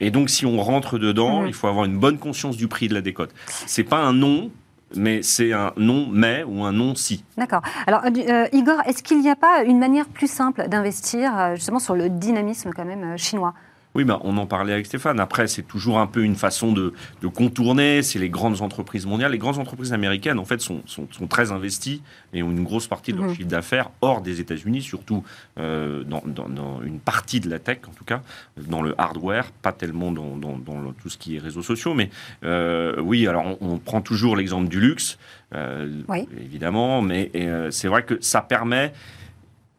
et 0.00 0.10
donc, 0.10 0.30
si 0.30 0.46
on 0.46 0.58
rentre 0.60 0.98
dedans, 0.98 1.42
mhm. 1.42 1.48
il 1.48 1.54
faut 1.54 1.66
avoir 1.66 1.84
une 1.84 1.98
bonne 1.98 2.18
conscience 2.18 2.56
du 2.56 2.68
prix 2.68 2.88
de 2.88 2.94
la 2.94 3.00
décote. 3.00 3.34
C'est 3.46 3.84
pas 3.84 3.98
un 3.98 4.12
nom 4.12 4.50
mais 4.96 5.22
c'est 5.22 5.52
un 5.52 5.72
non 5.76 6.08
mais 6.10 6.44
ou 6.44 6.64
un 6.64 6.72
non 6.72 6.94
si. 6.94 7.24
D'accord. 7.36 7.62
Alors, 7.86 8.04
euh, 8.04 8.10
euh, 8.28 8.48
Igor, 8.52 8.80
est-ce 8.86 9.02
qu'il 9.02 9.20
n'y 9.20 9.30
a 9.30 9.36
pas 9.36 9.64
une 9.64 9.78
manière 9.78 10.06
plus 10.06 10.30
simple 10.30 10.68
d'investir 10.68 11.38
euh, 11.38 11.54
justement 11.54 11.78
sur 11.78 11.94
le 11.94 12.08
dynamisme 12.08 12.70
quand 12.74 12.84
même 12.84 13.16
chinois? 13.16 13.54
Oui, 13.94 14.04
ben, 14.04 14.18
on 14.24 14.38
en 14.38 14.46
parlait 14.46 14.72
avec 14.72 14.86
Stéphane. 14.86 15.20
Après, 15.20 15.46
c'est 15.46 15.62
toujours 15.62 15.98
un 15.98 16.06
peu 16.06 16.22
une 16.22 16.36
façon 16.36 16.72
de, 16.72 16.94
contourner. 17.34 18.02
C'est 18.02 18.18
les 18.18 18.30
grandes 18.30 18.62
entreprises 18.62 19.06
mondiales. 19.06 19.32
Les 19.32 19.38
grandes 19.38 19.58
entreprises 19.58 19.92
américaines, 19.92 20.38
en 20.38 20.44
fait, 20.44 20.60
sont, 20.60 20.82
très 21.28 21.52
investies 21.52 22.02
et 22.32 22.42
ont 22.42 22.50
une 22.50 22.64
grosse 22.64 22.86
partie 22.86 23.12
de 23.12 23.18
leur 23.18 23.28
mhm. 23.28 23.34
chiffre 23.34 23.48
d'affaires 23.48 23.90
hors 24.00 24.22
des 24.22 24.40
États-Unis, 24.40 24.82
surtout 24.82 25.24
euh, 25.58 26.04
dans, 26.04 26.22
une 26.82 27.00
partie 27.00 27.40
de 27.40 27.50
la 27.50 27.58
tech, 27.58 27.78
en 27.88 27.92
tout 27.92 28.04
cas, 28.04 28.22
dans 28.56 28.82
le 28.82 28.94
hardware, 28.98 29.50
pas 29.50 29.72
tellement 29.72 30.10
dans, 30.10 30.38
tout 31.00 31.08
ce 31.08 31.18
qui 31.18 31.36
est 31.36 31.38
réseaux 31.38 31.62
sociaux. 31.62 31.94
Mais 31.94 32.10
euh, 32.44 33.00
oui, 33.00 33.26
alors 33.26 33.58
on, 33.60 33.78
prend 33.78 34.00
toujours 34.00 34.36
l'exemple 34.36 34.68
du 34.68 34.80
luxe, 34.80 35.18
euh, 35.54 36.02
évidemment, 36.40 37.02
mais 37.02 37.30
c'est 37.70 37.88
vrai 37.88 38.04
que 38.04 38.16
ça 38.20 38.40
permet 38.40 38.92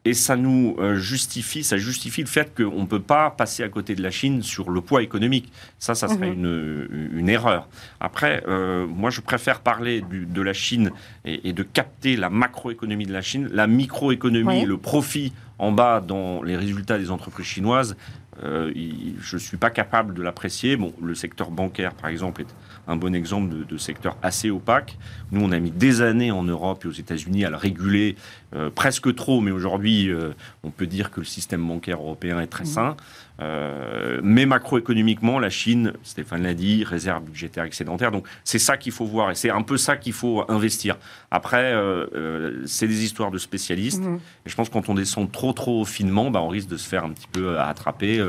et 0.04 0.12
ça 0.12 0.36
nous 0.36 0.76
euh, 0.78 0.96
justifie, 0.96 1.64
ça 1.64 1.78
justifie 1.78 2.20
le 2.20 2.26
fait 2.26 2.54
qu'on 2.54 2.82
ne 2.82 2.86
peut 2.86 3.00
pas 3.00 3.30
passer 3.30 3.62
à 3.62 3.68
côté 3.68 3.94
de 3.94 4.02
la 4.02 4.10
Chine 4.10 4.42
sur 4.42 4.70
le 4.70 4.80
poids 4.80 5.02
économique. 5.02 5.50
Ça, 5.78 5.94
ça 5.94 6.08
serait 6.08 6.30
mhm. 6.30 6.44
une, 6.44 7.10
une, 7.14 7.28
erreur. 7.28 7.68
Après, 8.00 8.42
euh, 8.46 8.86
moi, 8.86 9.10
je 9.10 9.22
préfère 9.22 9.60
parler 9.60 10.02
du, 10.02 10.26
de 10.26 10.42
la 10.42 10.52
Chine 10.52 10.90
et, 11.24 11.52
de 11.52 11.62
capter 11.62 12.16
la 12.16 12.28
macroéconomie 12.28 13.06
de 13.06 13.12
la 13.12 13.22
Chine. 13.22 13.48
La 13.52 13.66
microéconomie 13.66 14.62
et 14.62 14.66
le 14.66 14.76
profit 14.76 15.32
en 15.58 15.72
bas 15.72 16.00
dans 16.00 16.42
les 16.42 16.56
résultats 16.56 16.98
des 16.98 17.10
entreprises 17.10 17.46
chinoises, 17.46 17.96
euh, 18.42 18.72
je 19.20 19.36
ne 19.36 19.40
suis 19.40 19.56
pas 19.56 19.70
capable 19.70 20.14
de 20.14 20.22
l'apprécier. 20.22 20.76
Bon, 20.76 20.92
le 21.02 21.14
secteur 21.14 21.50
bancaire, 21.50 21.94
par 21.94 22.10
exemple, 22.10 22.42
est 22.42 22.54
un 22.88 22.96
bon 22.96 23.14
exemple 23.14 23.54
de, 23.66 23.76
secteur 23.78 24.16
assez 24.22 24.50
opaque. 24.50 24.98
Nous, 25.30 25.42
on 25.42 25.52
a 25.52 25.58
mis 25.58 25.70
des 25.70 26.02
années 26.02 26.30
en 26.30 26.42
Europe 26.42 26.84
et 26.84 26.88
aux 26.88 26.92
États-Unis 26.92 27.44
à 27.44 27.50
le 27.50 27.56
réguler, 27.56 28.16
euh, 28.54 28.70
presque 28.70 29.14
trop, 29.14 29.40
mais 29.40 29.50
aujourd'hui, 29.50 30.10
euh, 30.10 30.32
on 30.62 30.70
peut 30.70 30.86
dire 30.86 31.10
que 31.10 31.20
le 31.20 31.26
système 31.26 31.66
bancaire 31.66 31.98
européen 31.98 32.40
est 32.40 32.46
très 32.46 32.64
mmh. 32.64 32.66
sain. 32.66 32.96
Euh, 33.40 34.20
mais 34.22 34.46
macroéconomiquement, 34.46 35.38
la 35.38 35.50
Chine, 35.50 35.92
Stéphane 36.02 36.42
l'a 36.42 36.54
dit, 36.54 36.84
réserve 36.84 37.24
budgétaire 37.24 37.64
excédentaire. 37.64 38.10
Donc 38.10 38.26
c'est 38.44 38.58
ça 38.58 38.76
qu'il 38.76 38.92
faut 38.92 39.06
voir 39.06 39.30
et 39.30 39.34
c'est 39.34 39.50
un 39.50 39.62
peu 39.62 39.76
ça 39.76 39.96
qu'il 39.96 40.12
faut 40.12 40.44
investir. 40.48 40.96
Après, 41.30 41.72
euh, 41.72 42.06
euh, 42.14 42.62
c'est 42.66 42.86
des 42.86 43.04
histoires 43.04 43.30
de 43.30 43.38
spécialistes. 43.38 44.02
Mhm. 44.02 44.20
Et 44.46 44.50
je 44.50 44.54
pense 44.54 44.68
que 44.68 44.74
quand 44.74 44.88
on 44.88 44.94
descend 44.94 45.30
trop 45.30 45.52
trop 45.52 45.84
finement, 45.84 46.30
bah, 46.30 46.40
on 46.42 46.48
risque 46.48 46.68
de 46.68 46.76
se 46.76 46.88
faire 46.88 47.04
un 47.04 47.10
petit 47.10 47.28
peu 47.30 47.58
attraper 47.58 48.24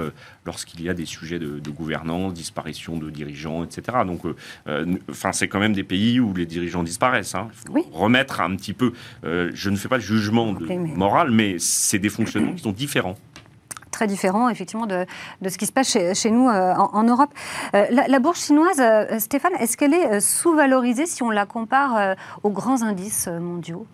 lorsqu'il 0.45 0.81
y 0.83 0.89
a 0.89 0.93
des 0.93 1.05
sujets 1.05 1.39
de, 1.39 1.69
gouvernance, 1.69 2.33
disparition 2.33 2.97
de 2.97 3.09
dirigeants, 3.09 3.63
etc. 3.63 3.99
Donc, 4.05 4.21
enfin, 5.09 5.31
c'est 5.31 5.47
quand 5.47 5.59
même 5.59 5.73
des 5.73 5.83
pays 5.83 6.19
où 6.19 6.33
les 6.33 6.45
dirigeants 6.45 6.83
disparaissent. 6.83 7.35
Hein. 7.35 7.49
Il 7.51 7.83
faut 7.83 7.89
remettre 7.91 8.41
un 8.41 8.55
petit 8.55 8.73
peu. 8.73 8.93
je 9.23 9.69
ne 9.69 9.75
fais 9.75 9.87
pas 9.87 9.97
de 9.97 10.03
jugement 10.03 10.53
de, 10.53 10.65
moral, 10.95 11.31
mais 11.31 11.57
c'est 11.59 11.99
des 11.99 12.09
fonctionnements 12.09 12.53
qui 12.53 12.63
sont 12.63 12.71
différents 12.71 13.17
très 13.95 14.07
différent 14.07 14.49
effectivement 14.49 14.85
de, 14.85 15.05
de, 15.41 15.49
ce 15.49 15.57
qui 15.57 15.65
se 15.65 15.71
passe 15.71 15.97
chez, 16.13 16.31
nous 16.31 16.49
euh, 16.49 16.73
en, 16.73 17.03
Europe. 17.03 17.31
Euh, 17.73 17.85
la, 17.89 18.19
bourse 18.19 18.45
chinoise, 18.45 18.79
euh, 18.79 19.19
Stéphane, 19.19 19.53
est-ce 19.59 19.77
qu'elle 19.77 19.93
est, 19.93 20.19
sous-valorisée 20.19 21.05
si 21.05 21.23
on 21.23 21.29
la 21.29 21.45
compare 21.45 22.15
aux 22.43 22.49
grands 22.49 22.83
indices 22.83 23.27
mondiaux? 23.27 23.87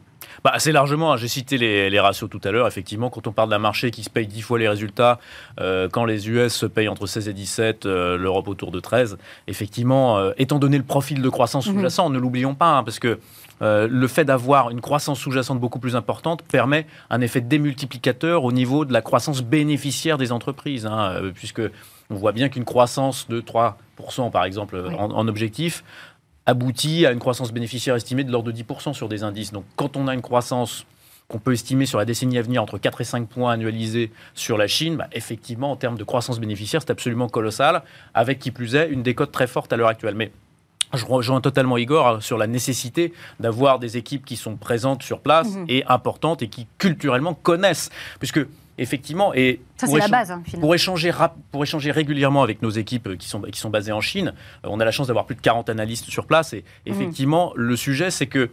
Bah, 0.44 0.52
assez 0.54 0.72
largement, 0.72 1.14
hein. 1.14 1.18
j'ai 1.18 1.28
cité 1.28 1.58
les, 1.58 1.90
les, 1.90 2.00
ratios 2.00 2.30
tout 2.30 2.42
à 2.44 2.52
l'heure. 2.52 2.68
Effectivement, 2.68 3.10
quand 3.10 3.28
on 3.28 3.32
parle 3.32 3.50
d'un 3.50 3.60
marché 3.60 3.92
qui 3.92 4.04
se 4.04 4.10
paye 4.10 4.28
10 4.28 4.42
fois 4.42 4.60
les 4.60 4.68
résultats, 4.68 5.20
quand 5.92 6.06
les 6.06 6.30
US 6.30 6.54
se 6.54 6.66
payent 6.66 6.88
entre 6.88 7.08
16 7.08 7.28
et 7.28 7.34
17, 7.34 7.86
l'Europe 7.86 8.48
autour 8.48 8.72
de 8.72 8.80
13, 8.80 9.18
effectivement, 9.48 10.32
étant 10.38 10.60
donné 10.60 10.78
le 10.78 10.84
profil 10.84 11.22
de 11.22 11.30
croissance 11.30 11.68
mhm. 11.68 11.76
sous-jacent, 11.76 12.10
ne 12.10 12.20
l'oublions 12.20 12.56
pas, 12.56 12.78
hein, 12.78 12.84
parce 12.84 13.00
que 13.00 13.20
euh, 13.62 13.88
le 13.90 14.08
fait 14.08 14.26
d'avoir 14.26 14.72
une 14.72 14.82
croissance 14.82 15.20
sous-jacente 15.20 15.60
beaucoup 15.60 15.80
plus 15.80 15.96
importante 15.96 16.42
permet 16.42 16.88
un 17.10 17.22
effet 17.22 17.42
démultiplicateur 17.42 18.44
au 18.44 18.52
niveau 18.52 18.86
de 18.86 18.94
la 18.94 19.02
croissance 19.02 19.44
bénéficiaire 19.44 20.18
des 20.18 20.32
entreprises, 20.32 20.88
hein, 20.88 21.14
euh, 21.16 21.32
puisque 21.34 21.62
on 22.10 22.16
voit 22.16 22.32
bien 22.32 22.50
qu'une 22.50 22.66
croissance 22.66 23.28
de 23.30 23.40
3%, 23.40 24.32
par 24.32 24.46
exemple, 24.46 24.82
en, 24.98 25.28
objectif, 25.28 25.84
aboutit 26.46 27.06
à 27.06 27.12
une 27.12 27.20
croissance 27.20 27.52
bénéficiaire 27.52 27.96
estimée 27.96 28.24
de 28.24 28.32
l'ordre 28.32 28.52
de 28.52 28.58
10% 28.58 28.94
sur 28.94 29.10
des 29.10 29.24
indices. 29.24 29.52
Donc 29.52 29.66
quand 29.76 29.98
on 29.98 30.08
a 30.08 30.14
une 30.14 30.22
croissance 30.22 30.86
qu'on 31.28 31.40
peut 31.40 31.54
estimer 31.54 31.86
sur 31.86 31.98
la 31.98 32.06
décennie 32.06 32.38
à 32.38 32.42
venir 32.42 32.62
entre 32.62 32.78
4 32.78 33.02
et 33.02 33.04
5 33.06 33.28
points 33.28 33.54
annualisés 33.54 34.12
sur 34.34 34.58
la 34.58 34.68
Chine, 34.68 34.98
bah, 34.98 35.08
effectivement, 35.14 35.72
en 35.72 35.78
termes 35.78 35.98
de 35.98 36.04
croissance 36.04 36.40
bénéficiaire, 36.40 36.82
c'est 36.82 36.92
absolument 36.92 37.30
colossal, 37.30 37.84
avec 38.14 38.40
qui 38.40 38.52
plus 38.52 38.76
est 38.76 38.90
une 38.90 39.02
décote 39.02 39.32
très 39.32 39.48
forte 39.48 39.72
à 39.72 39.78
l'heure 39.78 39.88
actuelle. 39.88 40.16
Mais 40.16 40.32
je 40.94 41.06
rejoins 41.06 41.40
totalement 41.40 41.78
Igor 41.78 42.22
sur 42.22 42.38
la 42.38 42.48
nécessité 42.48 43.14
d'avoir 43.40 43.80
des 43.80 43.96
équipes 43.96 44.26
qui 44.26 44.36
sont 44.36 44.58
présentes 44.58 45.04
sur 45.04 45.22
place 45.22 45.56
mhm. 45.56 45.66
et 45.70 45.86
importantes 45.86 46.42
et 46.42 46.50
qui 46.50 46.68
culturellement 46.78 47.34
connaissent. 47.34 47.90
Puisque 48.20 48.46
effectivement, 48.78 49.34
et 49.34 49.62
ça 49.78 49.88
c'est 49.88 49.98
la 49.98 50.08
base. 50.08 50.32
Hein, 50.32 50.44
pour, 50.60 50.74
échanger, 50.74 51.12
pour 51.52 51.64
échanger 51.64 51.92
régulièrement 51.92 52.44
avec 52.44 52.62
nos 52.62 52.70
équipes 52.70 53.18
qui 53.18 53.28
sont, 53.28 53.42
qui 53.42 53.60
sont 53.60 53.70
basées 53.70 53.92
en 53.92 54.02
Chine, 54.02 54.34
euh, 54.66 54.70
on 54.70 54.80
a 54.80 54.86
la 54.86 54.92
chance 54.92 55.08
d'avoir 55.08 55.26
plus 55.26 55.36
de 55.36 55.42
40 55.42 55.70
analystes 55.70 56.10
sur 56.10 56.26
place. 56.26 56.54
Et 56.54 56.64
mhm. 56.86 56.94
effectivement, 56.94 57.54
le 57.56 57.76
sujet, 57.76 58.12
c'est 58.12 58.28
que 58.28 58.50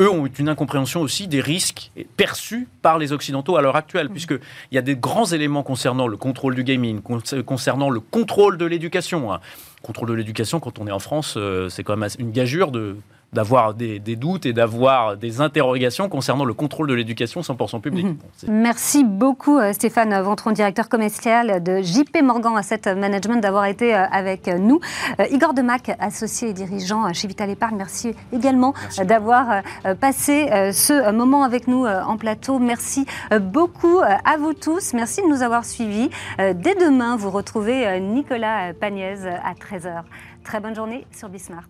eux 0.00 0.10
ont 0.10 0.26
une 0.26 0.48
incompréhension 0.48 1.00
aussi 1.00 1.26
des 1.26 1.40
risques 1.40 1.90
perçus 2.16 2.68
par 2.82 2.98
les 2.98 3.12
Occidentaux 3.12 3.56
à 3.56 3.62
l'heure 3.62 3.76
actuelle, 3.76 4.08
mmh. 4.08 4.12
puisqu'il 4.12 4.38
y 4.74 4.78
a 4.78 4.82
des 4.82 4.96
grands 4.96 5.26
éléments 5.26 5.62
concernant 5.62 6.06
le 6.06 6.16
contrôle 6.16 6.54
du 6.54 6.64
gaming, 6.64 7.00
concernant 7.44 7.90
le 7.90 8.00
contrôle 8.00 8.58
de 8.58 8.64
l'éducation. 8.64 9.32
Hein. 9.32 9.40
Contrôle 9.82 10.08
de 10.08 10.14
l'éducation, 10.14 10.60
quand 10.60 10.78
on 10.78 10.86
est 10.86 10.92
en 10.92 10.98
France, 10.98 11.34
euh, 11.36 11.68
c'est 11.68 11.82
quand 11.82 11.96
même 11.96 12.08
une 12.18 12.30
gageure 12.30 12.70
de 12.70 12.96
d'avoir 13.32 13.74
des, 13.74 13.98
doutes 13.98 14.46
et 14.46 14.52
d'avoir 14.52 15.16
des 15.16 15.40
interrogations 15.40 16.08
concernant 16.08 16.44
le 16.44 16.54
contrôle 16.54 16.88
de 16.88 16.94
l'éducation 16.94 17.42
100% 17.42 17.80
public. 17.80 18.06
Mhm. 18.06 18.16
Merci 18.48 19.04
beaucoup 19.04 19.58
euh, 19.58 19.72
Stéphane 19.72 20.18
Ventron, 20.22 20.52
directeur 20.52 20.88
commercial 20.88 21.62
de 21.62 21.82
JP 21.82 22.22
Morgan 22.22 22.56
Asset 22.56 22.94
Management, 22.94 23.40
d'avoir 23.40 23.66
été 23.66 23.94
euh, 23.94 24.04
avec 24.10 24.46
nous. 24.46 24.80
Euh, 25.20 25.26
Igor 25.30 25.52
Demac, 25.52 25.94
associé 25.98 26.48
et 26.48 26.52
dirigeant 26.54 27.12
chez 27.12 27.28
Vital 27.28 27.50
Épargne, 27.50 27.76
merci 27.76 28.14
également 28.32 28.72
d'avoir 29.04 29.62
passé 30.00 30.48
ce 30.72 31.10
moment 31.12 31.44
avec 31.44 31.68
nous 31.68 31.86
en 31.86 32.16
plateau. 32.16 32.58
Merci 32.58 33.06
beaucoup 33.40 34.00
à 34.00 34.36
vous 34.38 34.54
tous. 34.54 34.94
Merci 34.94 35.22
de 35.22 35.26
nous 35.26 35.42
avoir 35.42 35.64
suivis. 35.64 36.10
Dès 36.38 36.74
demain, 36.74 37.16
vous 37.16 37.30
retrouvez 37.30 38.00
Nicolas 38.00 38.72
Pagnès 38.74 39.20
à 39.24 39.54
13h. 39.54 40.02
Très 40.44 40.60
bonne 40.60 40.74
journée 40.74 41.06
sur 41.10 41.28
Bismart. 41.28 41.68